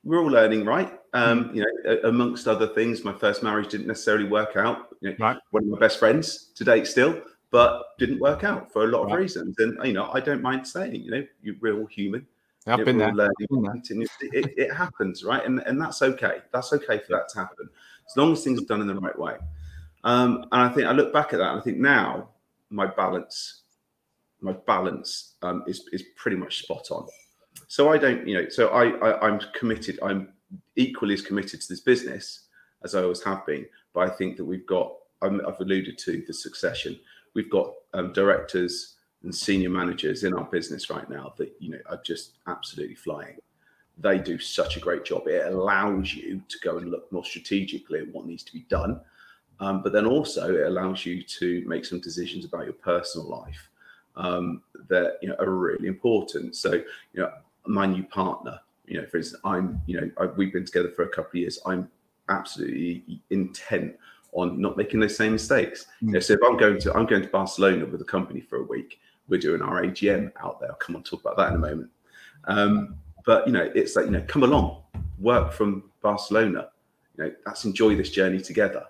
[0.04, 0.94] We're all learning, right?
[1.14, 1.56] Um, mm.
[1.56, 4.90] you know, amongst other things, my first marriage didn't necessarily work out.
[5.02, 5.38] You know, right.
[5.52, 9.04] One of my best friends to date still, but didn't work out for a lot
[9.04, 9.20] of right.
[9.20, 9.56] reasons.
[9.60, 11.26] And you know, I don't mind saying, you know,
[11.62, 12.26] we're all human.
[12.68, 13.14] I've been there.
[14.22, 15.44] It, it, it, happens, right?
[15.44, 16.40] And and that's okay.
[16.52, 17.70] That's okay for that to happen,
[18.08, 19.38] as long as things are done in the right way.
[20.04, 22.30] Um, and I think I look back at that, and I think now
[22.70, 23.62] my balance
[24.42, 27.08] my balance um, is is pretty much spot on.
[27.68, 30.00] So I don't, you know, so I, I I'm committed.
[30.02, 30.30] I'm
[30.76, 32.48] equally as committed to this business
[32.84, 33.66] as I always have been.
[33.94, 34.94] But I think that we've got.
[35.22, 37.00] i have alluded to the succession.
[37.36, 41.80] We've got um, directors and senior managers in our business right now that you know
[41.88, 43.38] are just absolutely flying.
[43.98, 45.28] They do such a great job.
[45.28, 49.02] It allows you to go and look more strategically at what needs to be done,
[49.60, 53.69] um, but then also it allows you to make some decisions about your personal life
[54.20, 56.56] um, that you know are really important.
[56.56, 56.84] So you
[57.16, 57.32] know,
[57.66, 61.04] my new partner, you know, for instance, I'm you know I, we've been together for
[61.04, 61.60] a couple of years.
[61.66, 61.90] I'm
[62.28, 63.96] absolutely intent
[64.34, 65.88] on not making those same mistakes.
[66.04, 66.08] Mm.
[66.08, 68.58] You know, so if I'm going to I'm going to Barcelona with a company for
[68.58, 70.70] a week, we're doing our AGM out there.
[70.70, 71.90] I'll come on talk about that in a moment.
[72.46, 72.96] Um,
[73.26, 74.84] but you know, it's like you know, come along,
[75.20, 76.70] work from Barcelona.
[77.18, 78.86] You know, let's enjoy this journey together.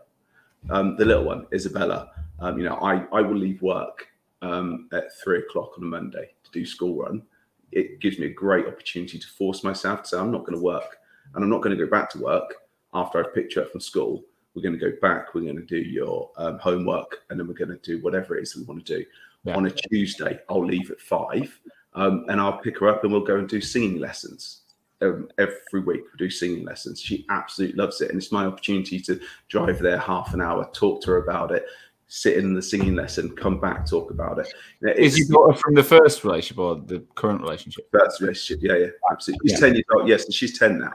[0.70, 2.12] Um, the little one, Isabella.
[2.40, 4.08] Um, you know, I I will leave work
[4.42, 7.24] um, at three o'clock on a Monday to do school run.
[7.72, 10.64] It gives me a great opportunity to force myself to say I'm not going to
[10.64, 10.98] work,
[11.36, 12.56] and I'm not going to go back to work
[12.94, 14.24] after I've picked you up from school.
[14.56, 15.36] We're going to go back.
[15.36, 18.44] We're going to do your um, homework, and then we're going to do whatever it
[18.44, 19.06] is we want to do.
[19.44, 19.56] Yeah.
[19.56, 21.60] On a Tuesday, I'll leave at five,
[21.94, 24.62] um, and I'll pick her up, and we'll go and do singing lessons.
[25.02, 27.00] Um, every week we do singing lessons.
[27.00, 31.02] She absolutely loves it, and it's my opportunity to drive there half an hour, talk
[31.04, 31.66] to her about it,
[32.12, 34.52] sit in the singing lesson, come back, talk about it.
[34.98, 37.88] Is your daughter from the first relationship or the current relationship?
[37.92, 39.50] First relationship, yeah, yeah, absolutely.
[39.50, 39.68] She's Yeah.
[39.68, 40.10] ten years old.
[40.10, 40.94] Yes, and she's ten now.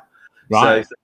[0.51, 0.85] Right.
[0.85, 0.95] So,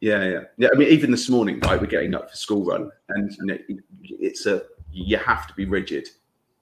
[0.00, 0.68] yeah, yeah, yeah.
[0.70, 3.58] I mean, even this morning, right, we're getting up for school run, and you know,
[4.02, 4.62] it's a
[4.92, 6.10] you have to be rigid,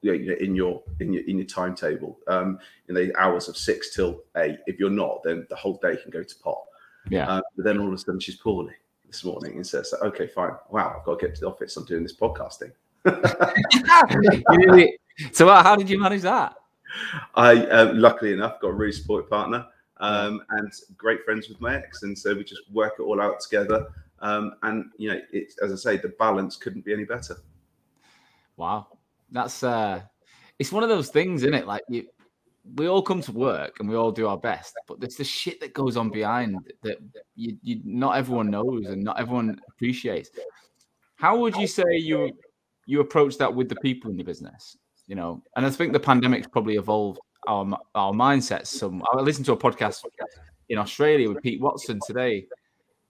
[0.01, 2.21] you know, in your in your in your timetable.
[2.29, 4.59] Um, in the hours of six till eight.
[4.69, 6.63] If you're not, then the whole day can go to pot.
[7.11, 7.29] Yeah.
[7.29, 8.75] Uh, but then all of a sudden, she's poorly
[9.09, 10.53] this morning, and says, "Okay, fine.
[10.71, 11.77] Wow, I've got to get to the office.
[11.77, 12.71] I'm doing this podcasting."
[15.33, 16.55] So uh, how did you manage that?
[17.35, 19.67] I um, luckily enough got a really supportive partner
[19.99, 23.41] um, and great friends with my ex, and so we just work it all out
[23.41, 23.87] together.
[24.21, 27.37] Um, and you know, it's as I say, the balance couldn't be any better.
[28.57, 28.87] Wow.
[29.31, 30.03] That's uh
[30.59, 31.67] it's one of those things, isn't it?
[31.67, 32.07] Like you
[32.77, 35.59] we all come to work and we all do our best, but there's the shit
[35.61, 36.99] that goes on behind that
[37.35, 40.31] you, you not everyone knows and not everyone appreciates.
[41.17, 42.31] How would you say you
[42.87, 44.77] you approach that with the people in your business?
[45.07, 48.69] You know, and I think the pandemic's probably evolved our our mindsets.
[48.69, 50.05] Some I listened to a podcast
[50.69, 52.47] in Australia with Pete Watson today,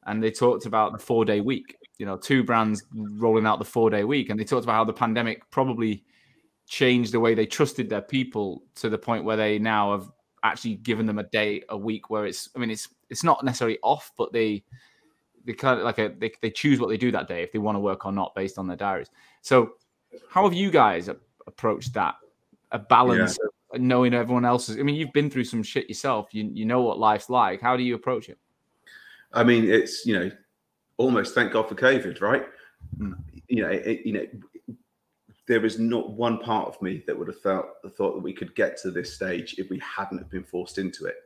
[0.06, 1.76] and they talked about the four day week.
[1.98, 4.84] You know, two brands rolling out the four day week, and they talked about how
[4.84, 6.04] the pandemic probably
[6.66, 10.10] changed the way they trusted their people to the point where they now have
[10.42, 12.48] actually given them a day a week where it's.
[12.56, 14.64] I mean, it's it's not necessarily off, but they
[15.44, 17.58] they kind of like a they, they choose what they do that day if they
[17.58, 19.10] want to work or not based on their diaries.
[19.40, 19.72] So,
[20.28, 21.08] how have you guys
[21.46, 22.16] approached that?
[22.70, 23.38] A balance
[23.72, 24.78] of knowing everyone else's.
[24.78, 26.28] I mean, you've been through some shit yourself.
[26.32, 27.60] You you know what life's like.
[27.60, 28.38] How do you approach it?
[29.32, 30.30] I mean, it's you know,
[30.96, 32.46] almost thank God for COVID, right?
[32.98, 33.14] Mm.
[33.48, 34.26] You know, it, you know,
[35.46, 37.66] there is not one part of me that would have felt
[37.96, 41.04] thought that we could get to this stage if we hadn't have been forced into
[41.06, 41.16] it.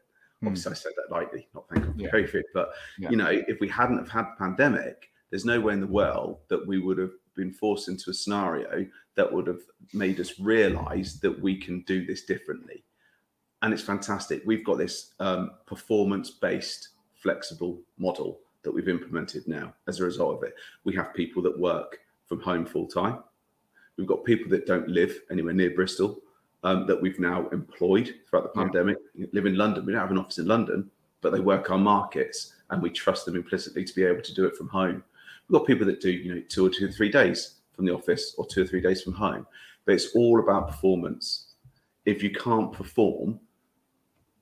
[0.42, 0.48] Mm.
[0.48, 2.10] Obviously, I said that lightly, not thank God for Yeah.
[2.10, 3.10] COVID, but Yeah.
[3.10, 6.40] you know, if we hadn't have had the pandemic, there's no way in the world
[6.48, 9.60] that we would have been forced into a scenario that would have
[9.92, 12.84] made us realize that we can do this differently.
[13.62, 14.42] And it's fantastic.
[14.44, 20.36] We've got this um, performance based, flexible model that we've implemented now as a result
[20.36, 20.54] of it.
[20.84, 23.22] We have people that work from home full time.
[23.96, 26.20] We've got people that don't live anywhere near Bristol
[26.66, 28.64] um, that we've now employed throughout the Yeah.
[28.64, 28.98] pandemic.
[29.32, 29.86] Live in London.
[29.86, 30.90] We don't have an office in London,
[31.20, 34.46] but they work our markets, and we trust them implicitly to be able to do
[34.46, 35.04] it from home.
[35.48, 37.94] We've got people that do, you know, two or two or three days from the
[37.94, 39.46] office or two or three days from home.
[39.84, 41.54] But it's all about performance.
[42.04, 43.38] If you can't perform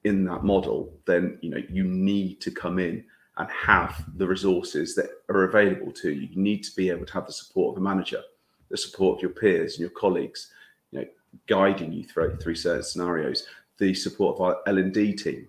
[0.05, 3.05] in that model, then you know you need to come in
[3.37, 6.29] and have the resources that are available to you.
[6.29, 8.23] You need to be able to have the support of a manager,
[8.71, 10.53] the support of your peers and your colleagues,
[10.91, 11.07] you know,
[11.47, 13.47] guiding you through through certain scenarios,
[13.79, 15.49] the support of our L and D team.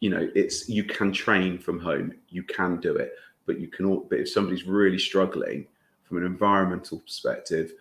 [0.00, 3.12] You know, it's you can train from home, you can do it,
[3.46, 3.86] but you can.
[3.86, 5.66] all But if somebody's really struggling
[6.04, 7.72] from an environmental perspective,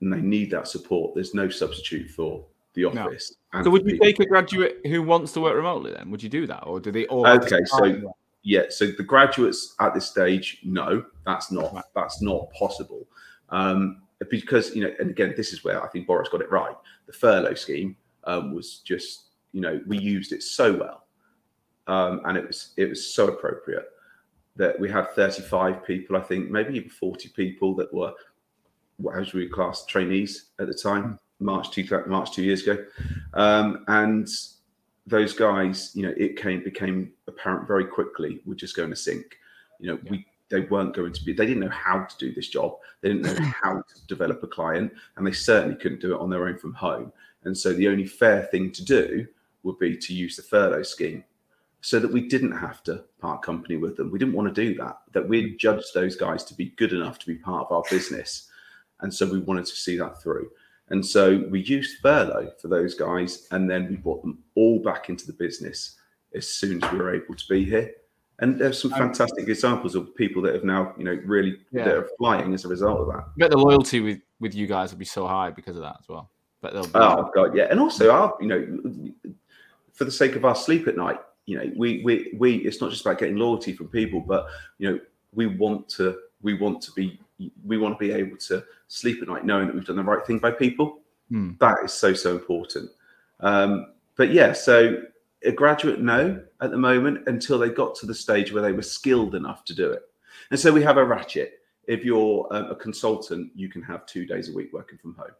[0.00, 2.44] and they need that support, there's no substitute for
[2.74, 3.34] the office.
[3.52, 4.06] and So, would you people.
[4.06, 5.92] take a graduate who wants to work remotely?
[5.92, 7.26] Then would you do that, or do they all?
[7.26, 13.06] Okay, so yeah, so the graduates at this stage, no, that's not that's not possible.
[13.50, 16.76] Um, because you know, and again, this is where I think Boris got it right.
[17.06, 21.06] The furlough scheme um, was just, you know, we used it so well,
[21.86, 23.86] um, and it was it was so appropriate
[24.56, 28.12] that we had 35 people, I think, maybe even 40 people that were
[28.96, 32.84] what how should we class trainees at the time, March two March two years ago,
[33.34, 34.28] um, and
[35.06, 39.38] those guys, you know, it came became apparent very quickly we're just going to sink.
[39.78, 40.10] You know, Yeah.
[40.10, 41.32] we they weren't going to be.
[41.32, 42.76] They didn't know how to do this job.
[43.00, 46.30] They didn't know how to develop a client, and they certainly couldn't do it on
[46.30, 47.12] their own from home.
[47.44, 49.26] And so the only fair thing to do
[49.62, 51.24] would be to use the furlough scheme,
[51.80, 54.10] so that we didn't have to part company with them.
[54.10, 54.98] We didn't want to do that.
[55.12, 55.58] That we mm.
[55.58, 58.48] judged those guys to be good enough to be part of our business,
[59.00, 60.50] and so we wanted to see that through.
[60.90, 65.10] And so we used furlough for those guys, and then we brought them all back
[65.10, 65.96] into the business
[66.34, 67.92] as soon as we were able to be here.
[68.40, 71.84] And there's some fantastic examples of people that have now, you know, really Yeah.
[71.84, 73.24] that are flying as a result of that.
[73.36, 76.08] But the loyalty with with you guys will be so high because of that as
[76.08, 76.30] well.
[76.60, 77.66] But they'll be, Oh god, yeah.
[77.70, 79.32] And also our, you know,
[79.92, 82.90] for the sake of our sleep at night, you know, we we we it's not
[82.90, 84.46] just about getting loyalty from people, but
[84.78, 85.00] you know,
[85.34, 87.18] we want to we want to be
[87.64, 90.24] we want to be able to sleep at night knowing that we've done the right
[90.24, 91.00] thing by people.
[91.28, 91.52] Hmm.
[91.58, 92.90] That is so so important.
[93.40, 95.02] Um, but yeah, so
[95.44, 98.82] a graduate no at the moment until they got to the stage where they were
[98.82, 100.02] skilled enough to do it.
[100.50, 101.60] And so we have a ratchet.
[101.86, 105.30] If you're um, a consultant, you can have two days a week working from home.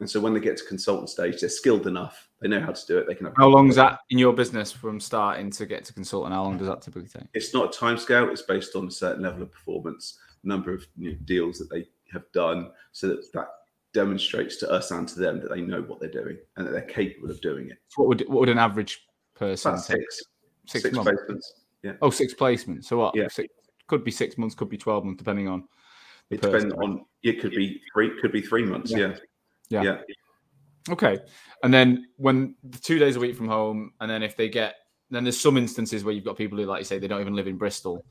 [0.00, 2.28] And so when they get to consultant stage, they're skilled enough.
[2.40, 3.06] They know how to do it.
[3.06, 3.34] They can have.
[3.36, 6.32] how long is that in your business from starting to get to consultant?
[6.34, 7.28] How long does that typically take?
[7.34, 8.30] It's not a time scale.
[8.30, 11.86] It's based on a certain level of performance, number of you know, deals that they
[12.10, 13.48] have done, so that that
[13.92, 16.82] demonstrates to us and to them that they know what they're doing and that they're
[16.82, 17.78] capable of doing it.
[17.96, 20.22] What would what would an average person About six,
[20.66, 21.10] Six, six months.
[21.10, 21.44] placements.
[21.82, 22.84] Yeah, Oh, six placements.
[22.84, 23.16] So what?
[23.16, 23.28] Yeah.
[23.28, 23.52] Six,
[23.88, 25.64] could be six months, could be twelve months, depending on.
[26.28, 27.04] the it depends on.
[27.22, 28.10] It could be three.
[28.20, 28.90] Could be three months.
[28.92, 29.16] Yeah.
[29.70, 29.98] Yeah, Yeah.
[30.88, 31.18] Okay.
[31.62, 34.76] And then when the two days a week from home, and then if they get,
[35.10, 37.34] then there's some instances where you've got people who, like you say, they don't even
[37.34, 38.04] live in Bristol.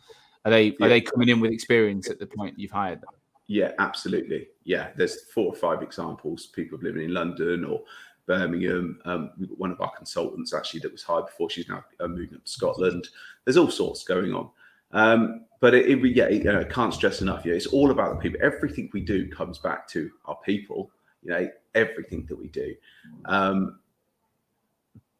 [0.46, 0.86] Are they Yeah.
[0.86, 3.10] are they coming in with experience at the point you've hired them?
[3.50, 4.50] Yeah, absolutely.
[4.64, 6.46] Yeah, there's four or five examples.
[6.46, 7.82] People living in London or
[8.28, 9.00] Birmingham.
[9.06, 11.50] Um, we've got one of our consultants actually that was hired before.
[11.50, 13.08] She's now moving up to Scotland.
[13.44, 14.52] There's all sorts going on.
[14.92, 17.44] Um, but it, it, yeah, you know, I can't stress enough.
[17.44, 18.40] Yeah, it's all about the people.
[18.40, 20.92] Everything we do comes back to our people.
[21.24, 22.76] You know, everything that we do.
[23.26, 23.80] Um,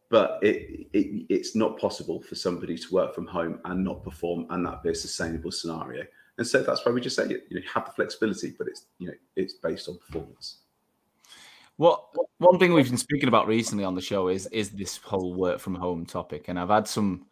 [0.10, 4.46] but it, it it's not possible for somebody to work from home and not perform
[4.52, 6.04] and that be a sustainable scenario.
[6.40, 9.08] And so that's why we just say you know have the flexibility, but it's you
[9.08, 10.60] know it's based on performance.
[11.76, 12.06] What
[12.38, 15.60] one thing we've been speaking about recently on the show is is this whole work
[15.60, 17.26] from home topic, and I've had some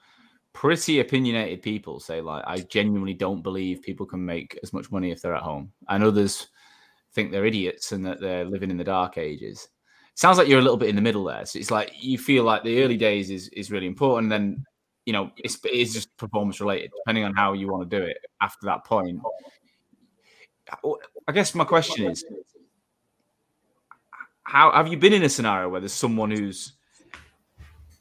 [0.51, 5.09] pretty opinionated people say like I genuinely don't believe people can make as much money
[5.09, 6.47] if they're at home, and others
[7.13, 9.69] think they're idiots and that they're living in the dark ages.
[10.15, 11.45] Sounds like you're a little bit in the middle there.
[11.45, 14.65] So it's like you feel like the early days is is really important, then
[15.07, 18.03] you know it's it is just performance related, depending on how you want to do
[18.03, 18.17] it.
[18.41, 19.21] After that point,
[21.27, 22.25] I guess my question is
[24.43, 26.73] how have you been in a scenario where there's someone who's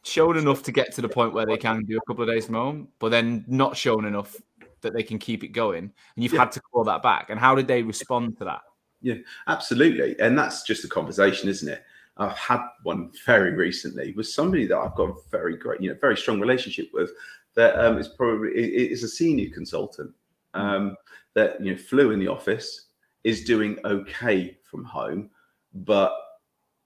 [0.02, 2.46] shown enough to get to the point where they can do a couple of days
[2.46, 4.34] from home, but then not shown enough
[4.80, 6.40] that they can keep it going, and you've Yeah.
[6.40, 7.30] had to call that back?
[7.30, 8.62] And how did they respond to that?
[9.00, 11.84] Yeah, absolutely, and that's just a conversation, isn't it?
[12.18, 15.98] I've had one very recently with somebody that I've got a very great, you know,
[16.00, 17.10] very strong relationship with.
[17.54, 20.12] That um, is probably i- is a senior consultant
[20.54, 20.96] um,
[21.34, 22.86] that you know flew in the office,
[23.24, 25.30] is doing okay from home,
[25.74, 26.12] but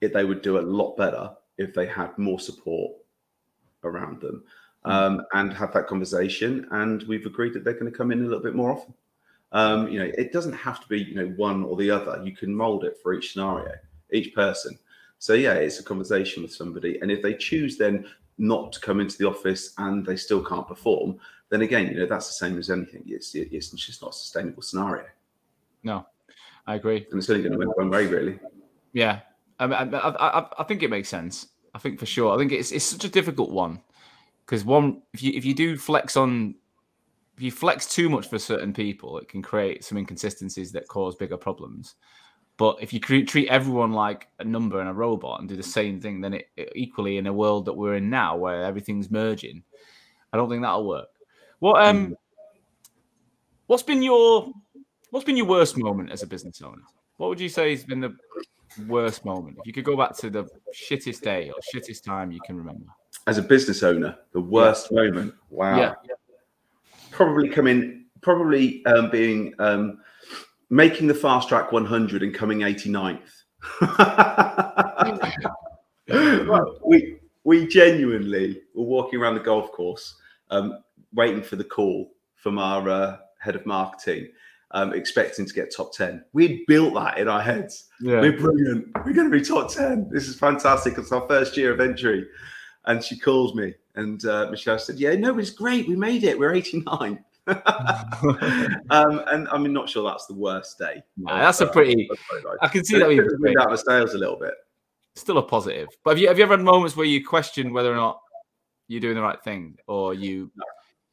[0.01, 2.93] it, they would do a lot better if they had more support
[3.85, 4.45] around them
[4.85, 6.67] um, and have that conversation.
[6.71, 8.95] And we've agreed that they're going to come in a little bit more often.
[9.53, 12.23] Um, you know, it doesn't have to be you know one or the other.
[12.25, 13.73] You can mold it for each scenario,
[14.13, 14.79] each person.
[15.21, 18.07] So yeah, it's a conversation with somebody, and if they choose then
[18.39, 21.19] not to come into the office and they still can't perform,
[21.51, 23.03] then again, you know, that's the same as anything.
[23.07, 25.05] It's it's just not a sustainable scenario,
[25.85, 26.07] No,
[26.67, 27.07] I agree.
[27.11, 28.41] and it's only going to win one way, really.
[28.95, 29.21] Yeah,
[29.59, 31.49] I, I, I, I think it makes sense.
[31.75, 32.35] I think for sure.
[32.35, 33.83] I think it's it's such a difficult one
[34.47, 36.55] because one, if you if you do flex on,
[37.37, 41.15] if you flex too much for certain people, it can create some inconsistencies that cause
[41.15, 41.97] bigger problems.
[42.61, 45.99] But if you treat everyone like a number and a robot and do the same
[45.99, 49.63] thing, then it, it equally in a world that we're in now where everything's merging,
[50.31, 51.09] I don't think that'll work.
[51.61, 52.19] What um,
[53.67, 54.53] what's been your
[55.09, 56.83] what's been your worst moment as a business owner?
[57.17, 58.15] What would you say has been the
[58.87, 59.57] worst moment?
[59.61, 60.45] If you could go back to the
[60.75, 62.85] shittest day or shittest time you can remember.
[63.27, 65.33] As a business owner, the worst moment.
[65.49, 65.79] Wow.
[65.79, 65.95] Yeah.
[67.11, 70.01] Probably coming, probably um, being um,
[70.71, 73.43] making the fast track 100 and coming 89th.
[76.09, 80.17] Well, we we genuinely were walking around the golf course,
[80.51, 84.29] um, waiting for the call from our uh, head of marketing,
[84.73, 86.25] um, expecting to get top 10.
[86.33, 87.89] We'd built that in our heads.
[88.01, 88.21] Yeah.
[88.21, 88.89] We're brilliant.
[89.05, 90.11] We're going to be top 10.
[90.11, 90.99] This is fantastic.
[90.99, 92.27] It's our first year of entry.
[92.87, 95.87] And she calls me, and uh, Michelle said, Yeah, no, it's great.
[95.87, 96.39] We made it.
[96.39, 97.25] We're 89.
[98.91, 101.03] um, and I'm not sure that's the worst day.
[101.17, 102.09] Nah, that's a pretty.
[102.61, 104.55] I can see that being It's been out of sales a little bit.
[105.15, 105.89] still a positive.
[106.05, 108.21] But have you have you ever had moments where you question whether or not
[108.89, 110.51] you're doing the right thing, or you?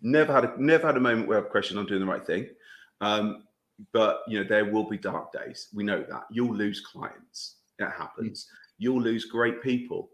[0.01, 2.47] Never had a never had a moment where I've questioned I'm doing the right thing.
[3.01, 3.43] Um,
[3.93, 5.69] but you know, there will be dark days.
[5.73, 6.25] We know that.
[6.31, 7.55] You'll lose clients.
[7.79, 8.47] That happens.
[8.77, 10.09] You'll lose great people.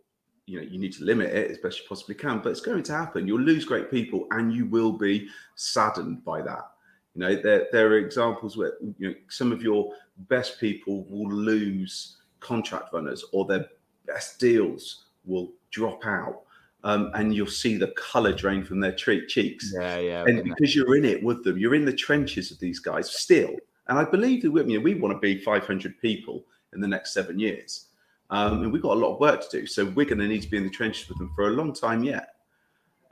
[0.45, 2.83] You know you need to limit it as best you possibly can but it's going
[2.83, 3.27] to happen.
[3.27, 6.71] You'll lose great people and you will be saddened by that.
[7.15, 9.93] You know there, there are examples where you know some of your
[10.29, 13.67] best people will lose contract runners or their
[14.05, 16.41] best deals will drop out
[16.83, 19.73] um, and you'll see the color drain from their tre- cheeks.
[19.73, 20.25] Yeah, yeah.
[20.27, 23.55] and because you're in it with them you're in the trenches of these guys still.
[23.87, 27.13] And i believe that you know, we want to be 500 people in the next
[27.13, 27.87] seven years
[28.29, 29.67] um, and we've got a lot of work to do.
[29.67, 31.73] So we're going to need to be in the trenches with them for a long
[31.73, 32.29] time yet.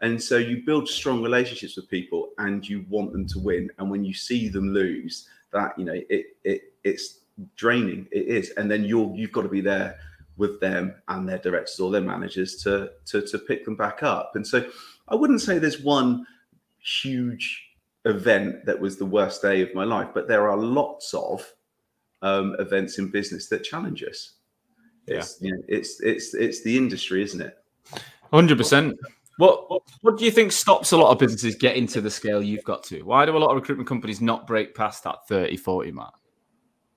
[0.01, 3.69] And so you build strong relationships with people, and you want them to win.
[3.77, 7.19] And when you see them lose, that you know it it it's
[7.55, 8.07] draining.
[8.11, 9.97] It is, and then you're you've got to be there
[10.37, 14.31] with them and their directors or their managers to to to pick them back up.
[14.35, 14.67] And so
[15.07, 16.25] I wouldn't say there's one
[16.79, 17.69] huge
[18.05, 21.53] event that was the worst day of my life, but there are lots of
[22.23, 24.33] um, events in business that challenge us.
[25.07, 27.57] It's you know, it's it's it's the industry, isn't it?
[28.31, 28.97] Hundred percent.
[29.37, 32.63] What what do you think stops a lot of businesses getting to the scale you've
[32.63, 33.01] got to?
[33.01, 36.13] Why do a lot of recruitment companies not break past that 30, 40 mark?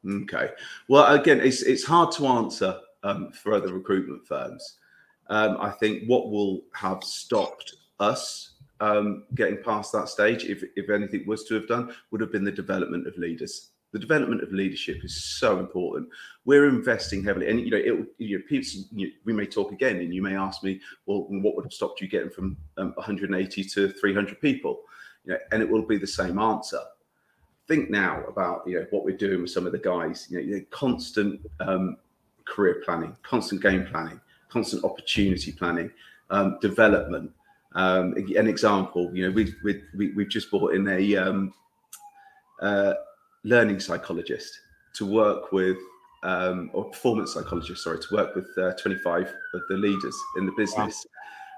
[0.07, 0.51] Okay.
[0.89, 4.79] Well, again, it's it's hard to answer um, for other recruitment firms.
[5.29, 10.91] Um, I think what will have stopped us um, getting past that stage, if if
[10.91, 13.71] anything was to have done, would have been the development of leaders.
[13.95, 16.09] The development of leadership is so important.
[16.45, 19.99] We're investing heavily, and you know, it, you know, people, you, we may talk again,
[19.99, 23.63] and you may ask me, well, what would have stopped you getting from um, 180
[23.63, 24.81] to 300 people?
[25.25, 26.81] You know, and it will be the same answer.
[27.69, 30.27] Think now about you know what we're doing with some of the guys.
[30.29, 31.97] You know, constant um,
[32.47, 35.93] career planning, constant game planning, constant opportunity planning,
[36.31, 37.31] um, development.
[37.77, 41.55] Um, an example, you know, we've we, we've just brought in a um,
[42.61, 42.95] uh,
[43.45, 44.61] learning psychologist
[44.95, 45.77] to work with,
[46.23, 50.53] um, or performance psychologist, sorry, to work with uh, 25 of the leaders in the
[50.53, 51.07] business.
[51.07, 51.11] Wow.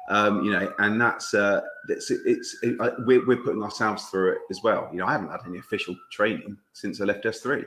[0.09, 4.33] Um, you know, and that's uh, it's it's it, I, we're, we're putting ourselves through
[4.33, 4.89] it as well.
[4.93, 7.67] You know, I haven't had any official training since I left S3,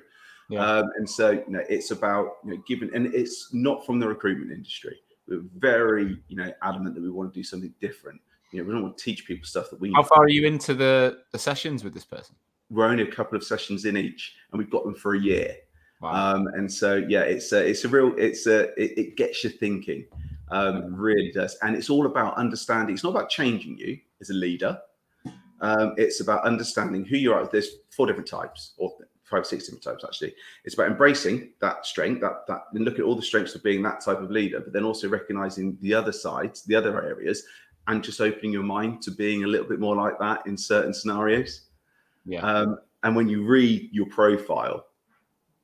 [0.50, 0.60] yeah.
[0.66, 4.08] um, and so you know, it's about you know giving, and it's not from the
[4.08, 4.96] recruitment industry.
[5.28, 8.22] We're very you know adamant that we want to do something different.
[8.54, 9.92] You know, we don't want to teach people stuff that we.
[9.94, 12.36] How far are you into the the sessions with this person?
[12.70, 15.56] We're only a couple of sessions in each, and we've got them for a year.
[16.02, 16.36] Wow.
[16.36, 19.50] Um, and so, yeah, it's a, it's a real, it's a, it, it gets you
[19.50, 20.06] thinking,
[20.50, 21.58] um, really does.
[21.62, 22.94] And it's all about understanding.
[22.94, 24.80] It's not about changing you as a leader.
[25.62, 27.46] Um, it's about understanding who you are.
[27.46, 28.94] There's four different types, or
[29.26, 30.34] five, six different types actually.
[30.64, 33.84] It's about embracing that strength, that that, and look at all the strengths of being
[33.84, 37.44] that type of leader, but then also recognizing the other sides, the other areas,
[37.88, 40.94] and just opening your mind to being a little bit more like that in certain
[40.94, 41.69] scenarios.
[42.26, 42.42] Yeah.
[42.42, 44.86] Um, and when you read your profile,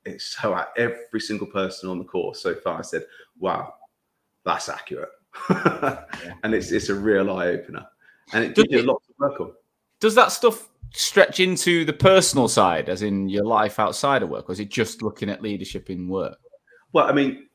[0.06, 3.06] it's so every single person on the course so far I said,
[3.39, 3.74] "Wow,
[4.43, 5.10] that's accurate,"
[5.49, 6.03] yeah.
[6.43, 7.86] and it's it's a real eye opener,
[8.34, 9.51] and it gives you a lot to work on.
[9.99, 14.49] Does that stuff stretch into the personal side, as in your life outside of work,
[14.49, 16.38] or is it just looking at leadership in work?
[16.93, 17.47] Well, I mean,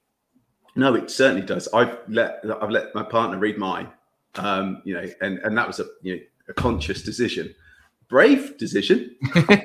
[0.77, 1.69] no, it certainly does.
[1.73, 3.89] I've let I've let my partner read mine,
[4.35, 7.55] um, you know, and and that was a you know a conscious decision
[8.11, 9.63] brave decision, but,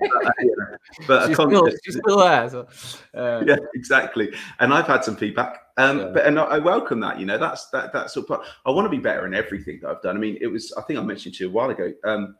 [1.07, 2.49] but she's, still, she's still there.
[2.49, 2.67] So,
[3.15, 4.31] uh, yeah, exactly.
[4.59, 6.11] And I've had some feedback, um, yeah.
[6.13, 7.19] but and I welcome that.
[7.19, 9.89] You know, that's that that's sort of, I want to be better in everything that
[9.89, 10.15] I've done.
[10.15, 11.91] I mean, it was I think I mentioned to you a while ago.
[12.05, 12.35] Um,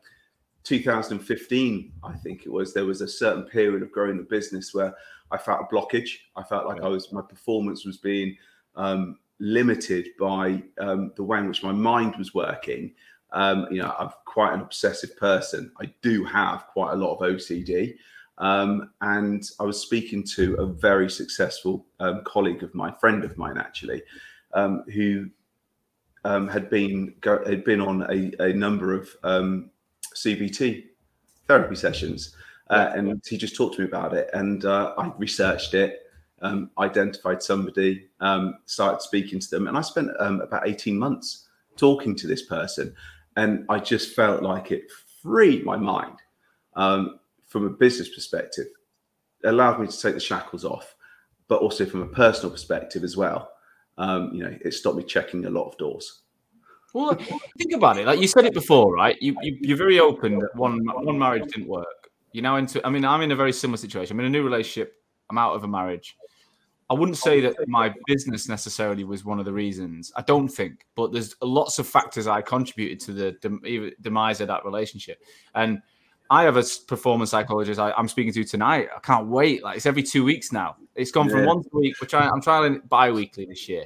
[0.62, 2.72] 2015, I think it was.
[2.72, 4.94] There was a certain period of growing the business where
[5.30, 6.10] I felt a blockage.
[6.36, 6.86] I felt like yeah.
[6.86, 8.36] I was my performance was being
[8.74, 12.92] um, limited by um, the way in which my mind was working.
[13.36, 15.70] Um, you know, I'm quite an obsessive person.
[15.78, 17.96] I do have quite a lot of OCD.
[18.38, 23.36] Um, and I was speaking to a very successful um, colleague of mine, friend of
[23.36, 24.02] mine actually,
[24.54, 25.28] um, who
[26.24, 29.70] um, had been go, had been on a, a number of um,
[30.14, 30.84] CBT
[31.46, 32.34] therapy sessions,
[32.70, 34.30] uh, and he just talked to me about it.
[34.32, 36.10] And uh, I researched it,
[36.40, 38.08] um, identified somebody,
[38.64, 42.94] started speaking to them, and I spent about eighteen months talking to this person
[43.36, 44.90] and I just felt like it
[45.22, 46.16] freed my mind
[46.76, 48.66] um, from a business perspective,
[49.42, 50.94] it allowed me to take the shackles off,
[51.48, 53.50] but also from a personal perspective as well.
[53.98, 56.22] Um, you know, it stopped me checking a lot of doors.
[56.92, 58.06] Well, think about it.
[58.06, 59.16] Like you said it before, right?
[59.20, 61.86] You, you are very open that one one marriage didn't work.
[62.32, 62.86] You're now into.
[62.86, 64.16] I mean, I'm in a very similar situation.
[64.16, 64.94] I'm in a new relationship.
[65.28, 66.16] I'm out of a marriage.
[66.88, 70.12] I wouldn't say that my business necessarily was one of the reasons.
[70.14, 74.64] I don't think, but there's lots of factors I contributed to the demise of that
[74.64, 75.20] relationship.
[75.54, 75.82] And
[76.30, 78.88] I have a performance psychologist I, am speaking to tonight.
[78.94, 79.64] I can't wait.
[79.64, 80.76] Like it's every two weeks now.
[80.94, 81.36] It's gone yeah.
[81.36, 83.84] from once a week, which I, am trialing bi-weekly this year.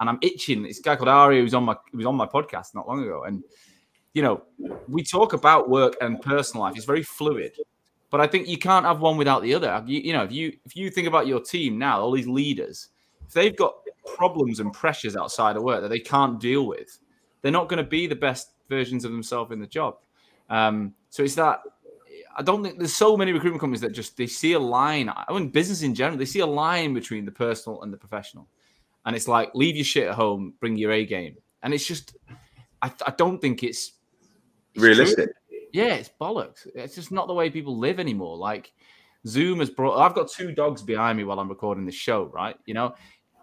[0.00, 0.62] and I'm itching.
[0.62, 3.24] This guy called Ari who's on my who was on my podcast not long ago,
[3.24, 3.42] and
[4.14, 4.42] you know,
[4.88, 6.76] we talk about work and personal life.
[6.76, 7.52] It's very fluid,
[8.10, 9.82] but I think you can't have one without the other.
[9.86, 12.88] You, you know, if you if you think about your team now, all these leaders,
[13.26, 13.74] if they've got
[14.16, 16.98] problems and pressures outside of work that they can't deal with,
[17.42, 19.96] they're not going to be the best versions of themselves in the job.
[20.48, 21.60] Um, so it's that
[22.36, 25.10] I don't think there's so many recruitment companies that just they see a line.
[25.10, 28.48] I mean, business in general, they see a line between the personal and the professional,
[29.04, 32.16] and it's like leave your shit at home, bring your A game, and it's just
[32.80, 33.92] I, I don't think it's,
[34.74, 35.26] it's realistic.
[35.26, 35.47] True.
[35.72, 36.66] Yeah, it's bollocks.
[36.74, 38.36] It's just not the way people live anymore.
[38.36, 38.72] Like
[39.26, 39.98] Zoom has brought.
[39.98, 42.24] I've got two dogs behind me while I'm recording this show.
[42.24, 42.94] Right, you know,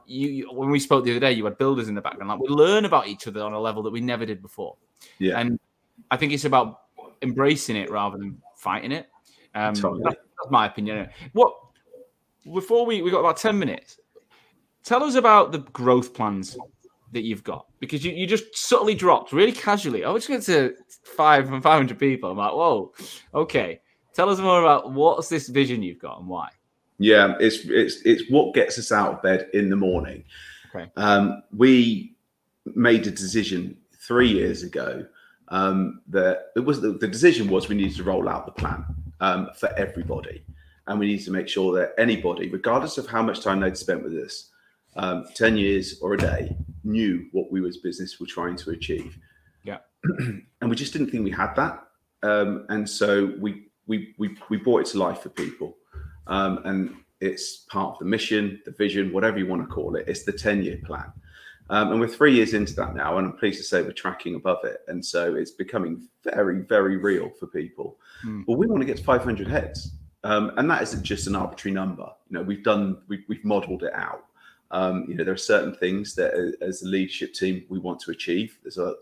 [0.05, 2.29] you, you, when we spoke the other day, you had builders in the background.
[2.29, 4.77] Like we learn about each other on a level that we never did before.
[5.19, 5.59] Yeah, and
[6.11, 6.81] I think it's about
[7.21, 9.07] embracing it rather than fighting it.
[9.53, 10.01] Um, totally.
[10.03, 11.09] that's, that's my opinion.
[11.33, 11.53] What
[12.53, 13.99] before we we got about ten minutes.
[14.83, 16.55] Tell us about the growth plans
[17.11, 20.03] that you've got because you, you just subtly dropped really casually.
[20.03, 22.31] I was going to five from five hundred people.
[22.31, 22.93] I'm like, whoa,
[23.33, 23.79] okay.
[24.13, 26.49] Tell us more about what's this vision you've got and why.
[26.97, 30.23] Yeah, it's it's it's what gets us out of bed in the morning.
[30.73, 30.89] Okay.
[30.95, 32.15] Um, we
[32.73, 35.05] made a decision three years ago
[35.49, 38.85] um, that it was the, the, decision was we needed to roll out the plan
[39.19, 40.43] um, for everybody,
[40.87, 44.03] and we needed to make sure that anybody, regardless of how much time they'd spent
[44.03, 44.51] with us,
[44.95, 49.17] um, ten years or a day, knew what we as business were trying to achieve.
[49.63, 51.83] Yeah, and we just didn't think we had that,
[52.23, 55.77] um, and so we we we we brought it to life for people.
[56.27, 60.05] Um, and it's part of the mission, the vision, whatever you want to call it.
[60.07, 61.11] It's the 10 year plan.
[61.69, 64.35] Um, and we're three years into that now, and I'm pleased to say we're tracking
[64.35, 64.81] above it.
[64.87, 67.97] And so it's becoming very, very real for people.
[68.23, 68.43] Mm.
[68.47, 69.91] Well, we want to get to 500 heads.
[70.23, 72.07] Um, and that isn't just an arbitrary number.
[72.29, 74.25] You know, we've done, we've, we've modeled it out.
[74.71, 78.11] Um, you know, there are certain things that as a leadership team we want to
[78.11, 78.57] achieve.
[78.63, 78.95] There's a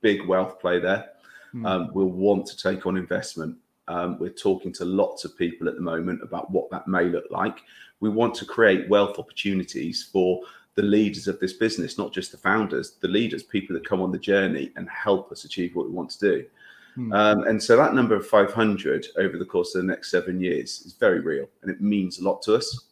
[0.00, 1.10] big wealth play there.
[1.54, 1.92] Mm.
[1.94, 3.56] we'll want to take on investment
[3.88, 7.24] um, we're talking to lots of people at the moment about what that may look
[7.30, 7.62] like.
[8.00, 10.42] We want to create wealth opportunities for
[10.74, 14.12] the leaders of this business, not just the founders, the leaders, people that come on
[14.12, 16.46] the journey and help us achieve what we want to do.
[16.94, 17.12] Hmm.
[17.12, 20.82] Um, and so that number of 500 over the course of the next seven years
[20.82, 22.84] is very real and it means a lot to us.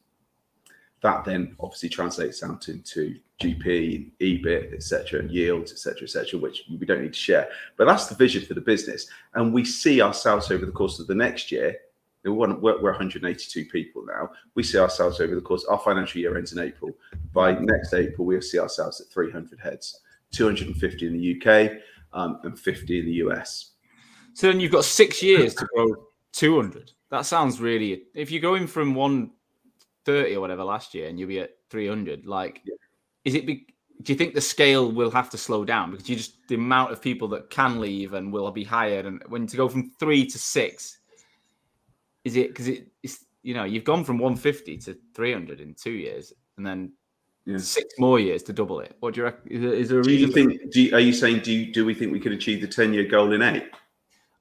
[1.03, 6.86] That then obviously translates out into GP, EBIT, etc., and yields, etc., etc., which we
[6.86, 7.49] don't need to share.
[7.76, 11.07] But that's the vision for the business, and we see ourselves over the course of
[11.07, 11.76] the next year.
[12.24, 14.30] We're, we're 182 people now.
[14.57, 15.64] We see ourselves over the course.
[15.66, 16.90] Our financial year ends in April.
[17.32, 20.01] By next April, we'll see ourselves at 300 heads,
[20.32, 21.78] 250 in the UK,
[22.12, 23.74] um, and 50 in the US.
[24.34, 25.94] So then you've got six years to grow
[26.32, 26.92] 200.
[27.11, 28.03] That sounds really.
[28.12, 28.94] If you're going from
[30.07, 32.62] 130 or whatever last year, and you'll be at 300, like.
[32.64, 32.74] Yeah
[33.26, 33.44] is it?
[33.44, 33.66] Be,
[34.02, 36.92] do you think the scale will have to slow down because you just the amount
[36.92, 40.24] of people that can leave and will be hired, and when to go from three
[40.26, 40.98] to six,
[42.24, 45.90] is it because it, it's you know you've gone from 150 to 300 in two
[45.90, 46.92] years, and then
[47.46, 47.59] yeah.
[47.59, 48.96] six more years to double it.
[49.00, 49.50] What do you reckon?
[49.50, 50.30] Is there, is there a reason?
[50.30, 50.72] Do you think?
[50.72, 51.40] Do you, are you saying?
[51.40, 53.64] Do you, do we think we could achieve the 10 year goal in eight?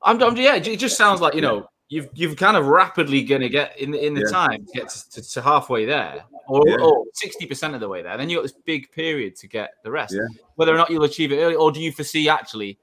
[0.04, 0.56] I'm, I'm, yeah.
[0.56, 3.94] It just sounds like you know you've you've kind of rapidly going to get in
[3.94, 4.32] in the yeah.
[4.32, 8.18] time to get to, to, to, halfway there, or sixty percent of the way there.
[8.18, 10.14] Then you've got this big period to get the rest.
[10.14, 10.28] Yeah.
[10.56, 12.80] Whether or not you'll achieve it early, or do you foresee actually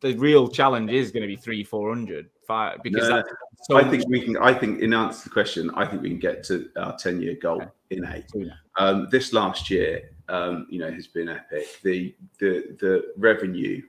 [0.00, 2.82] the real challenge is going to be three, four hundred, five?
[2.82, 3.22] Because no,
[3.62, 4.36] so I think we can.
[4.38, 7.20] I think in answer to the question, I think we can get to our ten
[7.20, 7.70] year goal okay.
[7.90, 8.30] in eight.
[8.78, 11.80] Um, this last year, um, you know, has been epic.
[11.82, 13.82] The the the revenue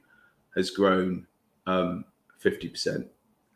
[0.56, 1.28] has grown
[1.66, 2.06] um,
[2.40, 3.08] fifty percent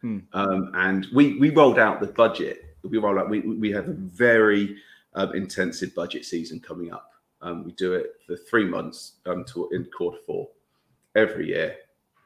[0.01, 0.19] Hmm.
[0.33, 2.75] Um, and we we rolled out the budget.
[2.83, 3.29] We roll out.
[3.29, 4.77] We we have a very
[5.13, 7.11] um, intensive budget season coming up.
[7.41, 10.49] Um, we do it for three months until in quarter four
[11.15, 11.75] every year,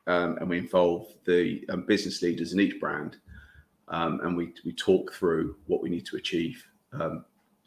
[0.07, 3.17] um, and we involve the um, business leaders in each brand,
[3.89, 6.65] um, and we we talk through what we need to achieve.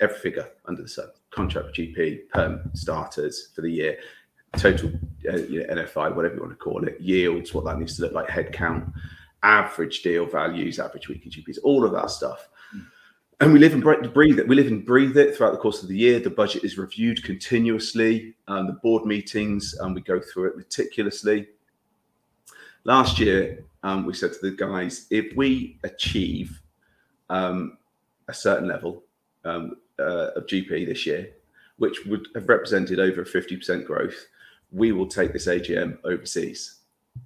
[0.00, 3.98] every figure under the sun, contract GP, perm starters for the year,
[4.56, 4.90] total
[5.28, 8.02] uh, you know, NFI, whatever you want to call it, yields, what that needs to
[8.02, 8.88] look like, head count
[9.42, 12.48] average deal values, average weekly GPs, all of that stuff.
[13.40, 14.48] And we live and breathe it.
[14.48, 16.18] We live and breathe it throughout the course of the year.
[16.18, 18.34] The budget is reviewed continuously.
[18.48, 21.46] Um, the board meetings, and we go through it meticulously.
[22.82, 26.60] Last year, um, we said to the guys, if we achieve
[27.30, 27.78] um,
[28.26, 29.04] a certain level
[29.44, 31.30] um, uh, of GP this year,
[31.76, 34.26] which would have represented over 50% growth,
[34.72, 36.80] we will take this AGM overseas.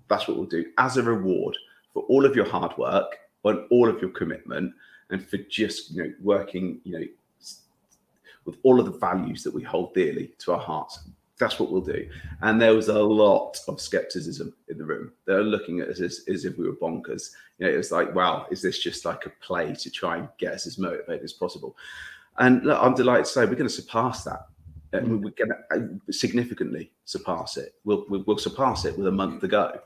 [0.09, 1.57] That's what we'll do as a reward
[1.93, 4.72] for all of your hard work and all of your commitment
[5.11, 7.07] and for just you know working you know
[8.45, 11.01] with all of the values that we hold dearly to our hearts
[11.43, 12.09] that's what we'll do.
[12.40, 15.12] And there was a lot of skepticism in the room.
[15.26, 17.30] They were looking at us as, as if we were bonkers.
[17.59, 20.28] You know, it was like, wow, is this just like a play to try and
[20.38, 21.76] get us as motivated as possible?
[22.38, 24.47] And look, I'm delighted to say we're going to surpass that.
[24.93, 27.74] And we're going to uh, significantly surpass it.
[27.84, 29.80] We'll, we'll, we'll surpass it with a month to go.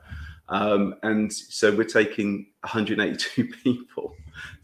[0.49, 4.15] Um, and so we're taking 182 people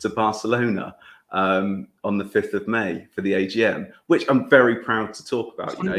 [0.01, 0.97] to Barcelona
[1.31, 5.55] um, on the 5th of May for the AGM, which I'm very proud to talk
[5.55, 5.77] about.
[5.79, 5.95] You know,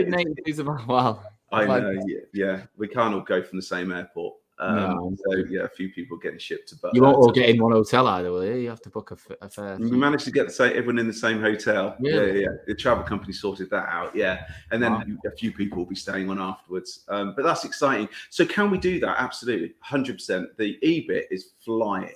[0.88, 1.22] wow.
[1.52, 4.36] I know, yeah, yeah, We can't all go from the same airport.
[4.60, 5.16] Um, no.
[5.26, 6.78] So yeah, a few people getting shipped to.
[6.94, 8.56] You won't all get in one hotel either, will you?
[8.56, 9.78] You have to book a, a fare.
[9.78, 11.96] We managed to get the same, everyone in the same hotel.
[12.00, 12.42] Really?
[12.42, 12.56] Yeah, yeah.
[12.68, 14.16] The travel company sorted that out.
[14.16, 15.04] Yeah, and then wow.
[15.26, 17.04] a few people will be staying on afterwards.
[17.08, 18.08] Um, but that's exciting.
[18.30, 19.20] So can we do that?
[19.20, 20.56] Absolutely, hundred percent.
[20.58, 22.14] The EBIT is flying